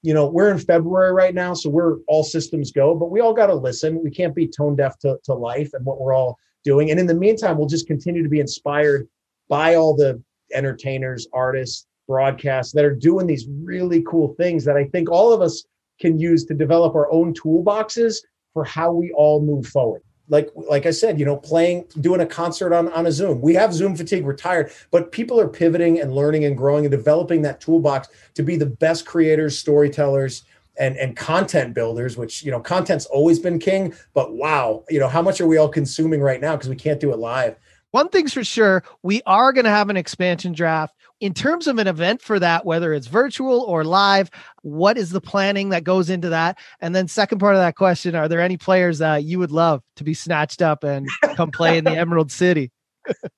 You 0.06 0.14
know, 0.14 0.28
we're 0.28 0.52
in 0.52 0.60
February 0.60 1.14
right 1.14 1.34
now, 1.34 1.56
so 1.56 1.68
we're 1.68 1.98
all 2.08 2.24
systems 2.24 2.72
go, 2.72 2.94
but 2.94 3.10
we 3.10 3.22
all 3.22 3.34
got 3.34 3.48
to 3.48 3.56
listen. 3.56 4.04
We 4.04 4.12
can't 4.12 4.36
be 4.36 4.48
tone 4.48 4.76
deaf 4.76 5.00
to, 5.00 5.18
to 5.24 5.34
life 5.34 5.72
and 5.74 5.84
what 5.84 6.00
we're 6.00 6.14
all 6.14 6.38
doing. 6.64 6.92
And 6.92 7.00
in 7.00 7.08
the 7.08 7.16
meantime, 7.16 7.58
we'll 7.58 7.68
just 7.68 7.88
continue 7.88 8.22
to 8.22 8.30
be 8.30 8.40
inspired 8.40 9.08
by 9.50 9.74
all 9.74 9.96
the 9.96 10.22
entertainers, 10.54 11.28
artists, 11.34 11.88
broadcasts 12.08 12.72
that 12.74 12.86
are 12.86 12.94
doing 12.94 13.26
these 13.26 13.48
really 13.64 14.04
cool 14.04 14.36
things 14.36 14.64
that 14.66 14.78
I 14.78 14.84
think 14.84 15.10
all 15.10 15.34
of 15.34 15.42
us 15.42 15.66
can 16.00 16.20
use 16.20 16.46
to 16.46 16.54
develop 16.54 16.94
our 16.94 17.12
own 17.12 17.34
toolboxes 17.34 18.18
for 18.54 18.64
how 18.64 18.92
we 18.92 19.12
all 19.14 19.42
move 19.42 19.66
forward. 19.66 20.04
Like 20.30 20.50
like 20.56 20.86
I 20.86 20.92
said, 20.92 21.20
you 21.20 21.26
know, 21.26 21.38
playing 21.38 21.86
doing 22.02 22.22
a 22.22 22.26
concert 22.26 22.74
on 22.74 22.92
on 22.94 23.06
a 23.06 23.12
Zoom. 23.12 23.42
We 23.42 23.54
have 23.56 23.74
Zoom 23.74 23.96
fatigue, 23.96 24.24
we're 24.24 24.36
tired, 24.36 24.72
but 24.92 25.12
people 25.12 25.40
are 25.40 25.48
pivoting 25.48 26.00
and 26.00 26.16
learning 26.16 26.46
and 26.46 26.58
growing 26.58 26.86
and 26.86 26.92
developing 26.92 27.42
that 27.44 27.62
toolbox 27.62 28.10
to 28.34 28.44
be 28.44 28.56
the 28.56 28.66
best 28.66 29.06
creators, 29.06 29.58
storytellers, 29.58 30.44
and 30.78 30.98
and 30.98 31.16
content 31.16 31.74
builders 31.74 32.18
which 32.18 32.44
you 32.44 32.52
know 32.52 32.60
content's 32.60 33.06
always 33.06 33.40
been 33.40 33.60
king 33.60 33.94
but 34.14 34.34
wow 34.34 34.84
you 34.90 35.00
know 35.00 35.08
how 35.08 35.22
much 35.22 35.40
are 35.40 35.48
we 35.48 35.58
all 35.58 35.70
consuming 35.70 36.22
right 36.22 36.42
now 36.42 36.56
because 36.56 36.70
we 36.70 36.76
can't 36.76 37.00
do 37.00 37.12
it 37.12 37.18
live? 37.18 37.56
One 37.92 38.10
thing's 38.10 38.34
for 38.34 38.44
sure 38.44 38.84
we 39.04 39.22
are 39.26 39.54
going 39.54 39.66
to 39.66 39.72
have 39.72 39.90
an 39.90 39.98
expansion 39.98 40.52
draft 40.52 40.96
in 41.22 41.34
terms 41.34 41.68
of 41.68 41.78
an 41.78 41.88
event 41.88 42.22
for 42.22 42.40
that, 42.40 42.66
whether 42.66 42.94
it's 42.94 43.08
virtual 43.08 43.62
or 43.62 43.84
live, 43.84 44.30
what 44.64 44.98
is 44.98 45.12
the 45.12 45.22
planning 45.22 45.70
that 45.70 45.84
goes 45.84 46.10
into 46.10 46.30
that? 46.30 46.58
And 46.82 46.96
then, 46.96 47.08
second 47.08 47.40
part 47.40 47.56
of 47.56 47.62
that 47.62 47.76
question: 47.76 48.16
Are 48.16 48.28
there 48.28 48.42
any 48.42 48.58
players 48.58 49.00
that 49.00 49.24
you 49.24 49.40
would 49.40 49.52
love 49.52 49.82
to 49.96 50.04
be 50.04 50.14
snatched 50.14 50.62
up 50.62 50.84
and 50.84 51.08
come 51.36 51.52
play 51.52 51.78
in 51.78 51.84
the 51.84 51.92
Emerald 51.98 52.32
City? 52.32 52.72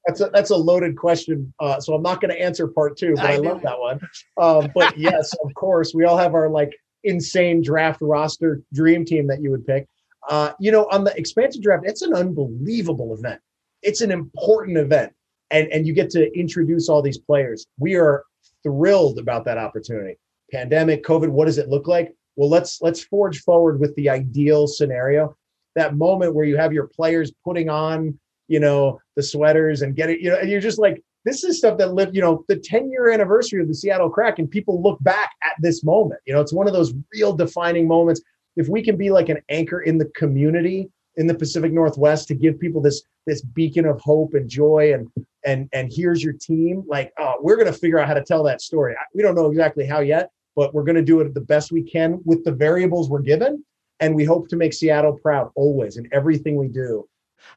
that's 0.05 0.21
a 0.21 0.29
that's 0.33 0.49
a 0.49 0.55
loaded 0.55 0.97
question. 0.97 1.53
Uh, 1.59 1.79
so 1.79 1.93
I'm 1.93 2.01
not 2.01 2.21
going 2.21 2.33
to 2.33 2.41
answer 2.41 2.67
part 2.67 2.97
two, 2.97 3.13
but 3.15 3.25
I, 3.25 3.33
I 3.33 3.37
love 3.37 3.61
that 3.61 3.79
one. 3.79 3.99
Um, 4.37 4.71
but 4.73 4.97
yes, 4.97 5.33
of 5.43 5.53
course, 5.55 5.93
we 5.93 6.05
all 6.05 6.17
have 6.17 6.33
our 6.33 6.49
like 6.49 6.71
insane 7.03 7.61
draft 7.61 8.01
roster 8.01 8.61
dream 8.73 9.05
team 9.05 9.27
that 9.27 9.41
you 9.41 9.51
would 9.51 9.65
pick. 9.65 9.87
Uh, 10.29 10.51
you 10.59 10.71
know, 10.71 10.87
on 10.91 11.03
the 11.03 11.15
expansion 11.17 11.61
draft, 11.61 11.83
it's 11.85 12.01
an 12.01 12.13
unbelievable 12.13 13.13
event. 13.13 13.39
It's 13.81 14.01
an 14.01 14.11
important 14.11 14.77
event 14.77 15.13
and 15.51 15.67
and 15.71 15.87
you 15.87 15.93
get 15.93 16.09
to 16.11 16.31
introduce 16.37 16.89
all 16.89 17.01
these 17.01 17.17
players. 17.17 17.65
We 17.79 17.95
are 17.95 18.23
thrilled 18.63 19.19
about 19.19 19.45
that 19.45 19.57
opportunity. 19.57 20.17
Pandemic, 20.51 21.03
COVID, 21.03 21.29
what 21.29 21.45
does 21.45 21.57
it 21.57 21.69
look 21.69 21.87
like? 21.87 22.13
Well, 22.35 22.49
let's 22.49 22.81
let's 22.81 23.03
forge 23.03 23.41
forward 23.41 23.79
with 23.79 23.95
the 23.95 24.09
ideal 24.09 24.67
scenario. 24.67 25.35
That 25.75 25.95
moment 25.95 26.33
where 26.33 26.45
you 26.45 26.57
have 26.57 26.73
your 26.73 26.87
players 26.87 27.31
putting 27.43 27.69
on, 27.69 28.17
you 28.47 28.59
know, 28.59 28.99
the 29.15 29.23
sweaters 29.23 29.81
and 29.81 29.95
getting, 29.95 30.19
you 30.19 30.29
know, 30.29 30.37
and 30.37 30.49
you're 30.49 30.61
just 30.61 30.79
like, 30.79 31.03
this 31.25 31.43
is 31.43 31.57
stuff 31.57 31.77
that 31.77 31.93
lived, 31.93 32.15
you 32.15 32.21
know, 32.21 32.45
the 32.47 32.55
10 32.55 32.89
year 32.89 33.09
anniversary 33.09 33.61
of 33.61 33.67
the 33.67 33.75
Seattle 33.75 34.09
Kraken, 34.09 34.43
and 34.43 34.51
people 34.51 34.81
look 34.81 34.97
back 35.01 35.31
at 35.43 35.53
this 35.59 35.83
moment. 35.83 36.21
You 36.25 36.33
know, 36.33 36.41
it's 36.41 36.53
one 36.53 36.67
of 36.67 36.73
those 36.73 36.93
real 37.13 37.33
defining 37.33 37.87
moments. 37.87 38.21
If 38.55 38.69
we 38.69 38.81
can 38.81 38.97
be 38.97 39.11
like 39.11 39.29
an 39.29 39.39
anchor 39.49 39.81
in 39.81 39.97
the 39.97 40.09
community 40.15 40.89
in 41.17 41.27
the 41.27 41.35
Pacific 41.35 41.71
Northwest 41.71 42.27
to 42.29 42.35
give 42.35 42.59
people 42.59 42.81
this 42.81 43.03
this 43.25 43.41
beacon 43.41 43.85
of 43.85 43.99
hope 43.99 44.33
and 44.33 44.49
joy 44.49 44.93
and 44.93 45.07
and 45.45 45.69
and 45.73 45.91
here's 45.93 46.23
your 46.23 46.33
team. 46.33 46.83
Like 46.87 47.11
oh 47.19 47.35
we're 47.41 47.57
to 47.71 47.77
figure 47.77 47.99
out 47.99 48.07
how 48.07 48.13
to 48.13 48.23
tell 48.23 48.43
that 48.43 48.61
story. 48.61 48.95
We 49.13 49.21
don't 49.21 49.35
know 49.35 49.47
exactly 49.47 49.85
how 49.85 49.99
yet 49.99 50.31
but 50.57 50.73
we're 50.73 50.83
to 50.95 51.03
do 51.03 51.21
it 51.21 51.25
the 51.35 51.39
best 51.39 51.71
we 51.71 51.83
can 51.83 52.19
with 52.25 52.43
the 52.43 52.51
variables 52.51 53.09
we're 53.09 53.21
given. 53.21 53.63
And 53.99 54.15
we 54.15 54.25
hope 54.25 54.49
to 54.49 54.55
make 54.55 54.73
Seattle 54.73 55.17
proud 55.21 55.51
always 55.55 55.97
in 55.97 56.09
everything 56.11 56.57
we 56.57 56.67
do 56.67 57.07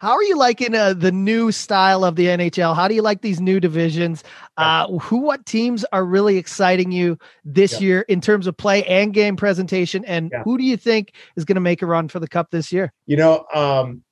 How 0.00 0.12
are 0.12 0.22
you 0.22 0.36
liking 0.36 0.74
uh, 0.74 0.94
the 0.94 1.12
new 1.12 1.52
style 1.52 2.04
of 2.04 2.16
the 2.16 2.26
NHL? 2.26 2.74
How 2.74 2.88
do 2.88 2.94
you 2.94 3.02
like 3.02 3.22
these 3.22 3.40
new 3.40 3.60
divisions? 3.60 4.24
Uh, 4.56 4.86
who, 4.98 5.18
what 5.18 5.44
teams 5.46 5.84
are 5.92 6.04
really 6.04 6.36
exciting 6.36 6.92
you 6.92 7.18
this 7.44 7.80
Yeah. 7.80 7.86
year 7.86 8.00
in 8.02 8.20
terms 8.20 8.46
of 8.46 8.56
play 8.56 8.84
and 8.84 9.12
game 9.12 9.36
presentation? 9.36 10.04
And 10.04 10.30
Yeah. 10.32 10.42
who 10.42 10.58
do 10.58 10.64
you 10.64 10.76
think 10.76 11.14
is 11.36 11.44
going 11.44 11.56
to 11.56 11.60
make 11.60 11.82
a 11.82 11.86
run 11.86 12.08
for 12.08 12.20
the 12.20 12.28
cup 12.28 12.50
this 12.50 12.72
year? 12.72 12.92
You 13.06 13.16
know, 13.16 13.44
um, 13.54 14.02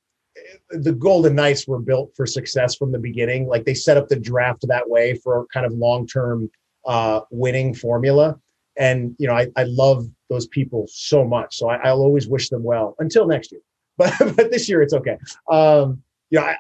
the 0.71 0.93
Golden 0.93 1.35
Knights 1.35 1.67
were 1.67 1.81
built 1.81 2.13
for 2.17 2.27
success 2.27 2.75
from 2.77 2.93
the 2.93 2.99
beginning. 2.99 3.47
Like 3.47 3.65
they 3.65 3.75
set 3.75 3.97
up 3.97 4.09
the 4.09 4.17
draft 4.17 4.67
that 4.69 4.89
way 4.89 5.15
for 5.15 5.47
kind 5.53 5.67
of 5.67 5.73
long 5.73 6.07
term 6.07 6.51
uh, 6.87 7.21
winning 7.31 7.75
formula. 7.75 8.39
And, 8.77 9.17
you 9.19 9.27
know, 9.27 9.35
I, 9.35 9.49
I 9.57 9.65
love 9.65 10.07
those 10.31 10.47
people 10.47 10.87
so 10.89 11.25
much. 11.25 11.57
So 11.57 11.69
I, 11.69 11.77
I'll 11.79 12.01
always 12.01 12.29
wish 12.29 12.49
them 12.49 12.63
well 12.63 12.95
until 12.99 13.27
next 13.27 13.51
year. 13.51 13.61
But, 13.99 14.15
but 14.37 14.51
this 14.51 14.69
year 14.69 14.81
it's 14.81 14.95
okay. 14.95 15.19
Um, 15.51 16.03
you 16.31 16.39
know, 16.39 16.47
I, 16.47 16.57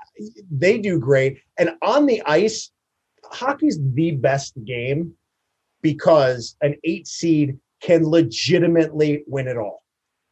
they 0.50 0.78
do 0.78 0.98
great. 0.98 1.40
And 1.58 1.70
on 1.82 2.06
the 2.06 2.22
ice, 2.22 2.70
hockey's 3.24 3.78
the 3.94 4.12
best 4.12 4.54
game 4.64 5.14
because 5.82 6.56
an 6.60 6.74
eight 6.84 7.06
seed 7.06 7.58
can 7.80 8.04
legitimately 8.04 9.24
win 9.26 9.48
it 9.48 9.56
all. 9.56 9.82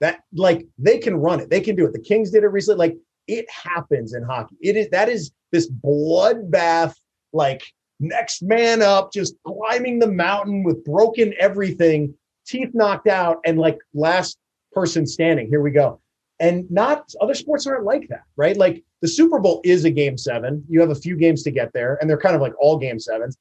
That 0.01 0.21
like 0.35 0.67
they 0.79 0.99
can 0.99 1.17
run 1.17 1.41
it, 1.41 1.49
they 1.49 1.61
can 1.61 1.77
do 1.77 1.87
it. 1.87 1.93
The 1.93 2.01
Kings 2.01 2.31
did 2.31 2.45
it 2.45 2.49
recently. 2.49 2.89
Like 2.89 2.97
it 3.27 3.47
happens 3.51 4.15
in 4.15 4.23
hockey. 4.23 4.57
It 4.61 4.77
is 4.77 4.89
that 4.91 5.09
is 5.09 5.33
this 5.53 5.71
bloodbath, 5.71 6.95
like 7.33 7.63
next 7.99 8.43
man 8.43 8.83
up, 8.83 9.13
just 9.13 9.37
climbing 9.47 9.99
the 9.99 10.11
mountain 10.11 10.65
with 10.65 10.85
broken 10.85 11.33
everything, 11.41 12.15
teeth 12.47 12.71
knocked 12.75 13.09
out, 13.09 13.39
and 13.47 13.59
like 13.59 13.79
last 13.95 14.39
person 14.73 15.07
standing. 15.07 15.49
Here 15.49 15.63
we 15.63 15.71
go. 15.71 16.01
And 16.39 16.71
not 16.71 17.13
other 17.21 17.35
sports 17.35 17.67
aren't 17.67 17.85
like 17.85 18.09
that, 18.09 18.25
right? 18.37 18.57
Like 18.57 18.85
the 19.01 19.09
Super 19.09 19.39
Bowl 19.39 19.61
is 19.65 19.85
a 19.85 19.91
game 19.91 20.19
seven. 20.19 20.65
You 20.69 20.81
have 20.81 20.91
a 20.91 20.95
few 20.95 21.17
games 21.17 21.43
to 21.45 21.51
get 21.51 21.73
there, 21.73 21.97
and 22.01 22.11
they're 22.11 22.19
kind 22.19 22.37
of 22.37 22.43
like 22.43 22.53
all 22.61 22.79
game 22.79 23.01
sevens. 23.01 23.39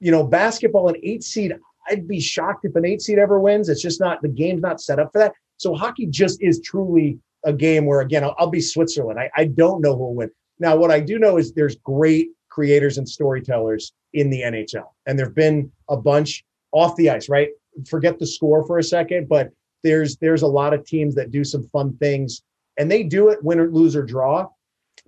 You 0.00 0.12
know, 0.12 0.22
basketball, 0.22 0.88
an 0.88 0.96
eight 1.02 1.24
seed, 1.24 1.52
I'd 1.88 2.06
be 2.06 2.20
shocked 2.20 2.64
if 2.64 2.76
an 2.76 2.84
eight 2.84 3.02
seed 3.02 3.18
ever 3.18 3.40
wins. 3.40 3.68
It's 3.68 3.82
just 3.82 4.00
not 4.00 4.22
the 4.22 4.28
game's 4.28 4.62
not 4.62 4.80
set 4.80 4.98
up 4.98 5.12
for 5.12 5.18
that. 5.18 5.32
So 5.56 5.74
hockey 5.74 6.06
just 6.06 6.40
is 6.42 6.60
truly 6.60 7.18
a 7.44 7.52
game 7.52 7.86
where, 7.86 8.00
again, 8.00 8.24
I'll, 8.24 8.34
I'll 8.38 8.50
be 8.50 8.60
Switzerland. 8.60 9.18
I, 9.18 9.30
I 9.36 9.44
don't 9.46 9.80
know 9.80 9.94
who 9.94 10.04
will 10.04 10.14
win. 10.14 10.30
Now, 10.60 10.76
what 10.76 10.90
I 10.90 11.00
do 11.00 11.18
know 11.18 11.38
is 11.38 11.52
there's 11.52 11.76
great 11.76 12.28
creators 12.48 12.98
and 12.98 13.08
storytellers 13.08 13.92
in 14.12 14.30
the 14.30 14.42
NHL, 14.42 14.86
and 15.06 15.18
there've 15.18 15.34
been 15.34 15.70
a 15.88 15.96
bunch 15.96 16.44
off 16.72 16.96
the 16.96 17.10
ice. 17.10 17.28
Right? 17.28 17.50
Forget 17.88 18.18
the 18.18 18.26
score 18.26 18.66
for 18.66 18.78
a 18.78 18.82
second, 18.82 19.28
but 19.28 19.50
there's 19.82 20.16
there's 20.16 20.42
a 20.42 20.46
lot 20.46 20.74
of 20.74 20.84
teams 20.84 21.14
that 21.14 21.30
do 21.30 21.44
some 21.44 21.68
fun 21.68 21.96
things, 21.96 22.42
and 22.78 22.90
they 22.90 23.02
do 23.02 23.28
it 23.28 23.42
win 23.42 23.60
or 23.60 23.68
lose 23.68 23.96
or 23.96 24.02
draw. 24.02 24.48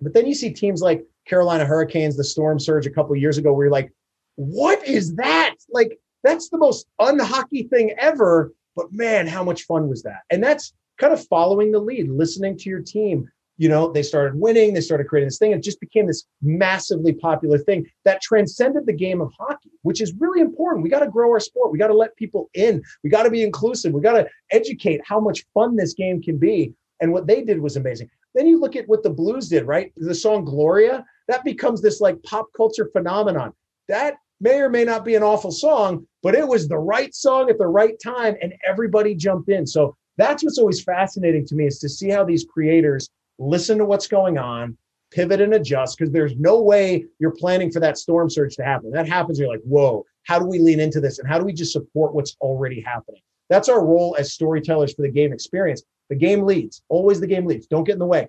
But 0.01 0.15
then 0.15 0.27
you 0.27 0.35
see 0.35 0.53
teams 0.53 0.81
like 0.81 1.05
Carolina 1.27 1.65
Hurricanes, 1.65 2.17
the 2.17 2.25
Storm 2.25 2.59
Surge 2.59 2.87
a 2.87 2.91
couple 2.91 3.15
years 3.17 3.39
ago, 3.39 3.53
where 3.53 3.67
you're 3.67 3.73
like, 3.73 3.93
what 4.37 4.87
is 4.87 5.15
that? 5.17 5.55
Like 5.71 5.99
that's 6.23 6.49
the 6.49 6.59
most 6.59 6.87
unhockey 7.01 7.69
thing 7.69 7.95
ever. 7.99 8.53
But 8.77 8.93
man, 8.93 9.27
how 9.27 9.45
much 9.45 9.63
fun 9.63 9.89
was 9.89 10.03
that? 10.05 10.23
And 10.31 10.43
that's 10.43 10.73
kind 10.99 11.13
of 11.13 11.27
following 11.27 11.73
the 11.73 11.79
lead, 11.79 12.09
listening 12.09 12.57
to 12.59 12.71
your 12.71 12.81
team. 12.81 13.29
You 13.61 13.69
know, 13.69 13.93
they 13.93 14.03
started 14.03 14.41
winning, 14.41 14.73
they 14.73 14.81
started 14.81 15.07
creating 15.07 15.27
this 15.27 15.37
thing. 15.37 15.53
It 15.53 15.63
just 15.63 15.81
became 15.81 16.07
this 16.07 16.25
massively 16.41 17.13
popular 17.13 17.59
thing 17.59 17.85
that 18.07 18.23
transcended 18.23 18.87
the 18.87 18.95
game 18.95 19.21
of 19.21 19.31
hockey, 19.39 19.69
which 19.83 20.01
is 20.01 20.15
really 20.19 20.41
important. 20.41 20.83
We 20.83 20.89
got 20.89 21.01
to 21.01 21.11
grow 21.11 21.29
our 21.29 21.41
sport. 21.41 21.71
We 21.71 21.77
got 21.77 21.89
to 21.89 21.95
let 21.95 22.17
people 22.17 22.49
in. 22.55 22.83
We 23.05 23.11
got 23.11 23.25
to 23.25 23.31
be 23.31 23.43
inclusive. 23.43 23.93
We 23.93 24.01
got 24.01 24.15
to 24.15 24.27
educate 24.51 25.03
how 25.05 25.21
much 25.21 25.45
fun 25.53 25.77
this 25.77 25.93
game 25.93 26.23
can 26.23 26.39
be. 26.39 26.73
And 27.03 27.13
what 27.13 27.27
they 27.27 27.43
did 27.43 27.61
was 27.61 27.77
amazing. 27.77 28.09
Then 28.35 28.47
you 28.47 28.59
look 28.59 28.77
at 28.77 28.89
what 28.89 29.03
the 29.03 29.11
Blues 29.11 29.51
did, 29.51 29.67
right? 29.67 29.93
The 29.95 30.15
song 30.15 30.47
Gloria, 30.47 31.05
that 31.29 31.45
becomes 31.45 31.83
this 31.83 32.01
like 32.01 32.23
pop 32.23 32.47
culture 32.57 32.89
phenomenon. 32.95 33.53
That 33.89 34.15
may 34.41 34.61
or 34.61 34.71
may 34.71 34.85
not 34.85 35.05
be 35.05 35.17
an 35.17 35.23
awful 35.23 35.51
song, 35.51 36.07
but 36.23 36.35
it 36.35 36.49
was 36.49 36.67
the 36.67 36.79
right 36.79 37.15
song 37.15 37.51
at 37.51 37.59
the 37.59 37.67
right 37.67 38.01
time 38.03 38.37
and 38.41 38.55
everybody 38.67 39.15
jumped 39.15 39.51
in. 39.51 39.67
So 39.67 39.95
that's 40.17 40.43
what's 40.43 40.59
always 40.59 40.83
fascinating 40.83 41.47
to 41.49 41.55
me 41.55 41.67
is 41.67 41.79
to 41.81 41.91
see 41.91 42.09
how 42.09 42.25
these 42.25 42.47
creators 42.51 43.11
listen 43.41 43.79
to 43.79 43.85
what's 43.85 44.07
going 44.07 44.39
on, 44.39 44.77
pivot 45.11 45.41
and 45.41 45.55
adjust 45.55 45.99
because 45.99 46.13
there's 46.13 46.37
no 46.37 46.61
way 46.61 47.05
you're 47.19 47.33
planning 47.33 47.73
for 47.73 47.81
that 47.81 47.99
storm 47.99 48.31
surge 48.31 48.55
to 48.57 48.65
happen. 48.65 48.91
That 48.91 49.09
happens, 49.09 49.39
you're 49.39 49.49
like, 49.49 49.63
whoa, 49.63 50.05
how 50.25 50.39
do 50.39 50.47
we 50.47 50.59
lean 50.59 50.79
into 50.79 51.01
this? 51.01 51.19
And 51.19 51.29
how 51.29 51.39
do 51.39 51.45
we 51.45 51.53
just 51.53 51.73
support 51.73 52.15
what's 52.15 52.37
already 52.41 52.81
happening? 52.81 53.23
That's 53.49 53.69
our 53.69 53.85
role 53.85 54.15
as 54.19 54.33
storytellers 54.33 54.95
for 54.95 55.03
the 55.03 55.11
game 55.11 55.33
experience. 55.33 55.83
The 56.09 56.17
game 56.17 56.43
leads, 56.43 56.83
always 56.89 57.21
the 57.21 57.27
game 57.27 57.47
leads. 57.47 57.67
Don't 57.67 57.85
get 57.85 57.95
in 57.95 57.99
the 57.99 58.07
way. 58.07 58.29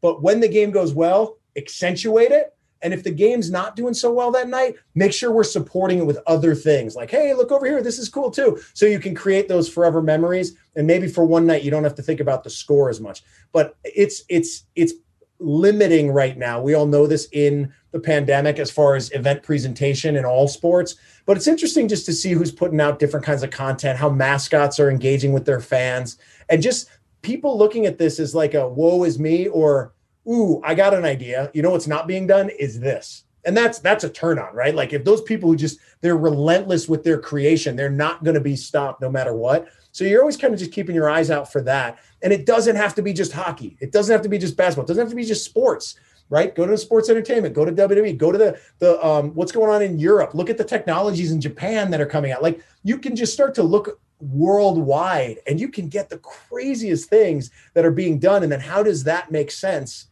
But 0.00 0.22
when 0.22 0.40
the 0.40 0.48
game 0.48 0.70
goes 0.70 0.94
well, 0.94 1.38
accentuate 1.56 2.30
it. 2.30 2.54
And 2.82 2.92
if 2.92 3.04
the 3.04 3.10
game's 3.10 3.50
not 3.50 3.76
doing 3.76 3.94
so 3.94 4.12
well 4.12 4.30
that 4.32 4.48
night, 4.48 4.74
make 4.94 5.12
sure 5.12 5.30
we're 5.30 5.44
supporting 5.44 5.98
it 5.98 6.06
with 6.06 6.18
other 6.26 6.54
things 6.54 6.96
like, 6.96 7.10
hey, 7.10 7.32
look 7.34 7.52
over 7.52 7.66
here. 7.66 7.82
This 7.82 7.98
is 7.98 8.08
cool 8.08 8.30
too. 8.30 8.60
So 8.74 8.86
you 8.86 8.98
can 8.98 9.14
create 9.14 9.48
those 9.48 9.68
forever 9.68 10.02
memories. 10.02 10.56
And 10.76 10.86
maybe 10.86 11.08
for 11.08 11.24
one 11.24 11.46
night, 11.46 11.62
you 11.62 11.70
don't 11.70 11.84
have 11.84 11.94
to 11.96 12.02
think 12.02 12.20
about 12.20 12.44
the 12.44 12.50
score 12.50 12.90
as 12.90 13.00
much. 13.00 13.22
But 13.52 13.76
it's 13.84 14.24
it's 14.28 14.64
it's 14.74 14.94
limiting 15.38 16.10
right 16.10 16.36
now. 16.36 16.60
We 16.60 16.74
all 16.74 16.86
know 16.86 17.06
this 17.06 17.28
in 17.32 17.72
the 17.90 18.00
pandemic 18.00 18.58
as 18.58 18.70
far 18.70 18.94
as 18.94 19.10
event 19.12 19.42
presentation 19.42 20.16
in 20.16 20.24
all 20.24 20.48
sports. 20.48 20.96
But 21.26 21.36
it's 21.36 21.46
interesting 21.46 21.88
just 21.88 22.06
to 22.06 22.12
see 22.12 22.32
who's 22.32 22.52
putting 22.52 22.80
out 22.80 22.98
different 22.98 23.26
kinds 23.26 23.42
of 23.42 23.50
content, 23.50 23.98
how 23.98 24.08
mascots 24.08 24.80
are 24.80 24.90
engaging 24.90 25.32
with 25.32 25.44
their 25.44 25.60
fans, 25.60 26.18
and 26.48 26.62
just 26.62 26.88
people 27.22 27.56
looking 27.56 27.86
at 27.86 27.98
this 27.98 28.18
as 28.18 28.34
like 28.34 28.54
a 28.54 28.68
woe 28.68 29.04
is 29.04 29.18
me 29.18 29.48
or 29.48 29.92
ooh, 30.28 30.60
I 30.64 30.74
got 30.74 30.94
an 30.94 31.04
idea. 31.04 31.50
You 31.54 31.62
know 31.62 31.70
what's 31.70 31.86
not 31.86 32.06
being 32.06 32.26
done 32.26 32.50
is 32.50 32.80
this. 32.80 33.24
And 33.44 33.56
that's 33.56 33.80
that's 33.80 34.04
a 34.04 34.08
turn 34.08 34.38
on, 34.38 34.54
right? 34.54 34.74
Like 34.74 34.92
if 34.92 35.04
those 35.04 35.22
people 35.22 35.48
who 35.50 35.56
just 35.56 35.80
they're 36.00 36.16
relentless 36.16 36.88
with 36.88 37.02
their 37.02 37.18
creation, 37.18 37.74
they're 37.74 37.90
not 37.90 38.22
going 38.22 38.34
to 38.34 38.40
be 38.40 38.54
stopped 38.54 39.00
no 39.00 39.10
matter 39.10 39.34
what. 39.34 39.68
So 39.90 40.04
you're 40.04 40.20
always 40.20 40.36
kind 40.36 40.54
of 40.54 40.60
just 40.60 40.72
keeping 40.72 40.94
your 40.94 41.10
eyes 41.10 41.30
out 41.30 41.50
for 41.50 41.60
that. 41.62 41.98
And 42.22 42.32
it 42.32 42.46
doesn't 42.46 42.76
have 42.76 42.94
to 42.94 43.02
be 43.02 43.12
just 43.12 43.32
hockey. 43.32 43.76
It 43.80 43.90
doesn't 43.90 44.12
have 44.12 44.22
to 44.22 44.28
be 44.28 44.38
just 44.38 44.56
basketball. 44.56 44.84
It 44.84 44.88
doesn't 44.88 45.02
have 45.02 45.10
to 45.10 45.16
be 45.16 45.24
just 45.24 45.44
sports, 45.44 45.96
right? 46.30 46.54
Go 46.54 46.64
to 46.64 46.70
the 46.70 46.78
sports 46.78 47.10
entertainment, 47.10 47.54
go 47.54 47.64
to 47.64 47.72
WWE, 47.72 48.16
go 48.16 48.30
to 48.30 48.38
the 48.38 48.60
the 48.78 49.04
um, 49.04 49.34
what's 49.34 49.52
going 49.52 49.70
on 49.70 49.82
in 49.82 49.98
Europe. 49.98 50.34
Look 50.34 50.48
at 50.48 50.56
the 50.56 50.64
technologies 50.64 51.32
in 51.32 51.40
Japan 51.40 51.90
that 51.90 52.00
are 52.00 52.06
coming 52.06 52.30
out. 52.30 52.44
Like 52.44 52.62
you 52.84 52.96
can 52.96 53.16
just 53.16 53.32
start 53.32 53.56
to 53.56 53.64
look 53.64 54.00
worldwide 54.20 55.38
and 55.48 55.60
you 55.60 55.68
can 55.68 55.88
get 55.88 56.08
the 56.08 56.18
craziest 56.18 57.10
things 57.10 57.50
that 57.74 57.84
are 57.84 57.90
being 57.90 58.20
done. 58.20 58.44
And 58.44 58.52
then 58.52 58.60
how 58.60 58.84
does 58.84 59.02
that 59.04 59.32
make 59.32 59.50
sense 59.50 60.06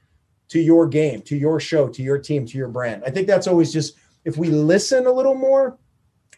to 0.51 0.61
your 0.61 0.87
game, 0.87 1.23
to 1.23 1.37
your 1.37 1.59
show, 1.59 1.89
to 1.89 2.03
your 2.03 2.19
team, 2.19 2.47
to 2.47 2.59
your 2.59 2.69
brand? 2.69 3.03
I 3.07 3.11
think 3.11 3.27
that's 3.27 3.47
always 3.47 3.73
just 3.73 3.97
if 4.25 4.37
we 4.37 4.49
listen 4.49 5.07
a 5.07 5.13
little 5.13 5.35
more, 5.35 5.79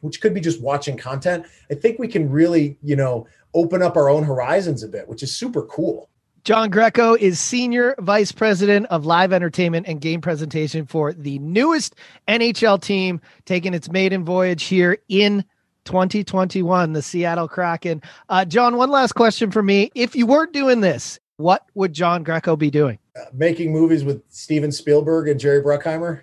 which 0.00 0.20
could 0.20 0.34
be 0.34 0.40
just 0.40 0.62
watching 0.62 0.96
content, 0.96 1.46
I 1.70 1.74
think 1.74 1.98
we 1.98 2.08
can 2.08 2.30
really, 2.30 2.78
you 2.82 2.96
know, 2.96 3.26
open 3.54 3.82
up 3.82 3.96
our 3.96 4.08
own 4.08 4.24
horizons 4.24 4.82
a 4.82 4.88
bit, 4.88 5.08
which 5.08 5.22
is 5.22 5.34
super 5.34 5.62
cool. 5.62 6.08
John 6.44 6.70
Greco 6.70 7.14
is 7.14 7.38
Senior 7.38 7.94
Vice 8.00 8.32
President 8.32 8.86
of 8.86 9.06
Live 9.06 9.32
Entertainment 9.32 9.86
and 9.86 10.00
Game 10.00 10.20
Presentation 10.20 10.86
for 10.86 11.12
the 11.12 11.38
newest 11.38 11.94
NHL 12.26 12.82
team 12.82 13.20
taking 13.44 13.74
its 13.74 13.88
maiden 13.90 14.24
voyage 14.24 14.64
here 14.64 14.98
in 15.08 15.44
2021, 15.84 16.94
the 16.94 17.02
Seattle 17.02 17.46
Kraken. 17.46 18.02
Uh, 18.28 18.44
John, 18.44 18.76
one 18.76 18.90
last 18.90 19.12
question 19.12 19.52
for 19.52 19.62
me. 19.62 19.92
If 19.94 20.16
you 20.16 20.26
weren't 20.26 20.52
doing 20.52 20.80
this, 20.80 21.20
what 21.42 21.66
would 21.74 21.92
John 21.92 22.22
Greco 22.22 22.56
be 22.56 22.70
doing? 22.70 22.98
Uh, 23.16 23.24
making 23.32 23.72
movies 23.72 24.04
with 24.04 24.22
Steven 24.28 24.72
Spielberg 24.72 25.28
and 25.28 25.38
Jerry 25.38 25.62
Bruckheimer. 25.62 26.22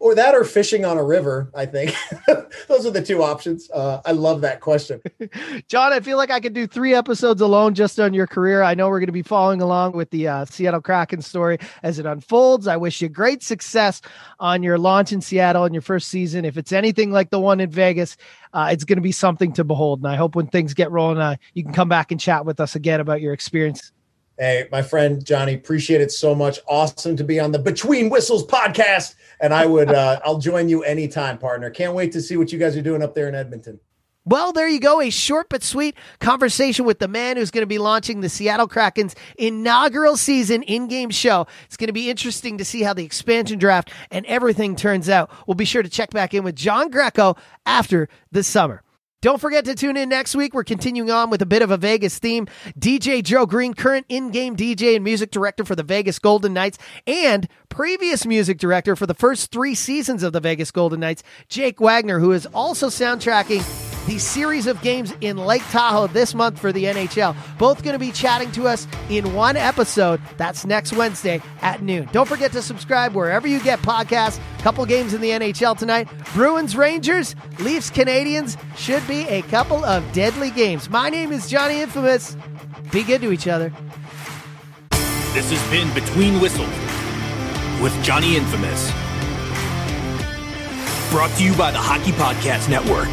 Or 0.00 0.14
that 0.14 0.36
or 0.36 0.44
fishing 0.44 0.84
on 0.84 0.96
a 0.96 1.02
river, 1.02 1.50
I 1.56 1.66
think. 1.66 1.92
Those 2.68 2.86
are 2.86 2.92
the 2.92 3.02
two 3.02 3.20
options. 3.20 3.68
Uh, 3.68 4.00
I 4.04 4.12
love 4.12 4.42
that 4.42 4.60
question. 4.60 5.02
John, 5.68 5.92
I 5.92 5.98
feel 5.98 6.16
like 6.16 6.30
I 6.30 6.38
could 6.38 6.52
do 6.52 6.68
three 6.68 6.94
episodes 6.94 7.40
alone 7.40 7.74
just 7.74 7.98
on 7.98 8.14
your 8.14 8.28
career. 8.28 8.62
I 8.62 8.74
know 8.74 8.88
we're 8.88 9.00
going 9.00 9.06
to 9.08 9.12
be 9.12 9.22
following 9.22 9.60
along 9.60 9.92
with 9.94 10.10
the 10.10 10.28
uh, 10.28 10.44
Seattle 10.44 10.80
Kraken 10.80 11.20
story 11.20 11.58
as 11.82 11.98
it 11.98 12.06
unfolds. 12.06 12.68
I 12.68 12.76
wish 12.76 13.02
you 13.02 13.08
great 13.08 13.42
success 13.42 14.00
on 14.38 14.62
your 14.62 14.78
launch 14.78 15.12
in 15.12 15.20
Seattle 15.20 15.64
in 15.64 15.74
your 15.74 15.82
first 15.82 16.08
season. 16.08 16.44
If 16.44 16.56
it's 16.56 16.70
anything 16.70 17.10
like 17.10 17.30
the 17.30 17.40
one 17.40 17.58
in 17.58 17.70
Vegas, 17.70 18.16
uh, 18.52 18.68
it's 18.70 18.84
going 18.84 18.98
to 18.98 19.02
be 19.02 19.12
something 19.12 19.52
to 19.54 19.64
behold. 19.64 19.98
And 19.98 20.06
I 20.06 20.14
hope 20.14 20.36
when 20.36 20.46
things 20.46 20.74
get 20.74 20.92
rolling, 20.92 21.18
uh, 21.18 21.36
you 21.54 21.64
can 21.64 21.72
come 21.72 21.88
back 21.88 22.12
and 22.12 22.20
chat 22.20 22.46
with 22.46 22.60
us 22.60 22.76
again 22.76 23.00
about 23.00 23.20
your 23.20 23.32
experience. 23.32 23.90
Hey, 24.38 24.68
my 24.70 24.82
friend 24.82 25.24
Johnny, 25.24 25.54
appreciate 25.54 26.00
it 26.00 26.12
so 26.12 26.32
much. 26.32 26.60
Awesome 26.68 27.16
to 27.16 27.24
be 27.24 27.40
on 27.40 27.50
the 27.50 27.58
Between 27.58 28.08
Whistles 28.08 28.46
podcast. 28.46 29.16
And 29.40 29.52
I 29.52 29.66
would, 29.66 29.90
uh, 29.90 30.20
I'll 30.24 30.38
join 30.38 30.68
you 30.68 30.84
anytime, 30.84 31.38
partner. 31.38 31.70
Can't 31.70 31.92
wait 31.92 32.12
to 32.12 32.22
see 32.22 32.36
what 32.36 32.52
you 32.52 32.58
guys 32.58 32.76
are 32.76 32.82
doing 32.82 33.02
up 33.02 33.14
there 33.16 33.28
in 33.28 33.34
Edmonton. 33.34 33.80
Well, 34.24 34.52
there 34.52 34.68
you 34.68 34.78
go. 34.78 35.00
A 35.00 35.10
short 35.10 35.48
but 35.48 35.62
sweet 35.62 35.96
conversation 36.20 36.84
with 36.84 36.98
the 36.98 37.08
man 37.08 37.36
who's 37.36 37.50
going 37.50 37.62
to 37.62 37.66
be 37.66 37.78
launching 37.78 38.20
the 38.20 38.28
Seattle 38.28 38.68
Kraken's 38.68 39.16
inaugural 39.38 40.16
season 40.18 40.62
in 40.64 40.86
game 40.86 41.10
show. 41.10 41.46
It's 41.64 41.78
going 41.78 41.86
to 41.88 41.94
be 41.94 42.10
interesting 42.10 42.58
to 42.58 42.64
see 42.64 42.82
how 42.82 42.92
the 42.92 43.04
expansion 43.04 43.58
draft 43.58 43.90
and 44.10 44.26
everything 44.26 44.76
turns 44.76 45.08
out. 45.08 45.30
We'll 45.46 45.54
be 45.54 45.64
sure 45.64 45.82
to 45.82 45.88
check 45.88 46.10
back 46.10 46.34
in 46.34 46.44
with 46.44 46.56
John 46.56 46.90
Greco 46.90 47.36
after 47.64 48.08
the 48.30 48.42
summer. 48.42 48.82
Don't 49.20 49.40
forget 49.40 49.64
to 49.64 49.74
tune 49.74 49.96
in 49.96 50.08
next 50.08 50.36
week. 50.36 50.54
We're 50.54 50.62
continuing 50.62 51.10
on 51.10 51.28
with 51.28 51.42
a 51.42 51.46
bit 51.46 51.60
of 51.60 51.72
a 51.72 51.76
Vegas 51.76 52.20
theme. 52.20 52.46
DJ 52.78 53.20
Joe 53.20 53.46
Green, 53.46 53.74
current 53.74 54.06
in 54.08 54.30
game 54.30 54.56
DJ 54.56 54.94
and 54.94 55.02
music 55.02 55.32
director 55.32 55.64
for 55.64 55.74
the 55.74 55.82
Vegas 55.82 56.20
Golden 56.20 56.54
Knights, 56.54 56.78
and 57.04 57.48
previous 57.68 58.24
music 58.24 58.58
director 58.58 58.94
for 58.94 59.06
the 59.06 59.14
first 59.14 59.50
three 59.50 59.74
seasons 59.74 60.22
of 60.22 60.32
the 60.32 60.40
Vegas 60.40 60.70
Golden 60.70 61.00
Knights, 61.00 61.24
Jake 61.48 61.80
Wagner, 61.80 62.20
who 62.20 62.30
is 62.30 62.46
also 62.54 62.86
soundtracking 62.86 63.87
the 64.08 64.18
series 64.18 64.66
of 64.66 64.80
games 64.80 65.12
in 65.20 65.36
Lake 65.36 65.62
Tahoe 65.70 66.06
this 66.06 66.34
month 66.34 66.58
for 66.58 66.72
the 66.72 66.84
NHL. 66.84 67.36
Both 67.58 67.82
going 67.82 67.92
to 67.92 67.98
be 67.98 68.10
chatting 68.10 68.50
to 68.52 68.66
us 68.66 68.88
in 69.10 69.34
one 69.34 69.54
episode. 69.54 70.18
That's 70.38 70.64
next 70.64 70.94
Wednesday 70.94 71.42
at 71.60 71.82
noon. 71.82 72.08
Don't 72.10 72.26
forget 72.26 72.50
to 72.52 72.62
subscribe 72.62 73.14
wherever 73.14 73.46
you 73.46 73.60
get 73.60 73.80
podcasts. 73.80 74.40
Couple 74.60 74.86
games 74.86 75.12
in 75.12 75.20
the 75.20 75.28
NHL 75.28 75.76
tonight. 75.76 76.08
Bruins 76.32 76.74
Rangers, 76.74 77.36
Leafs 77.58 77.90
Canadiens 77.90 78.58
should 78.78 79.06
be 79.06 79.28
a 79.28 79.42
couple 79.42 79.84
of 79.84 80.10
deadly 80.12 80.50
games. 80.50 80.88
My 80.88 81.10
name 81.10 81.30
is 81.30 81.46
Johnny 81.46 81.82
Infamous. 81.82 82.34
Be 82.90 83.02
good 83.02 83.20
to 83.20 83.30
each 83.30 83.46
other. 83.46 83.70
This 85.34 85.52
has 85.52 85.70
been 85.70 85.92
Between 85.92 86.40
Whistles 86.40 86.66
with 87.82 87.92
Johnny 88.02 88.36
Infamous. 88.36 88.90
Brought 91.10 91.30
to 91.36 91.44
you 91.44 91.54
by 91.56 91.70
the 91.70 91.78
Hockey 91.78 92.12
Podcast 92.12 92.70
Network. 92.70 93.08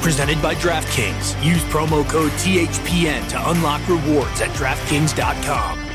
Presented 0.00 0.40
by 0.40 0.54
DraftKings. 0.54 1.44
Use 1.44 1.62
promo 1.64 2.08
code 2.08 2.32
THPN 2.32 3.28
to 3.30 3.50
unlock 3.50 3.86
rewards 3.88 4.40
at 4.40 4.50
DraftKings.com. 4.50 5.85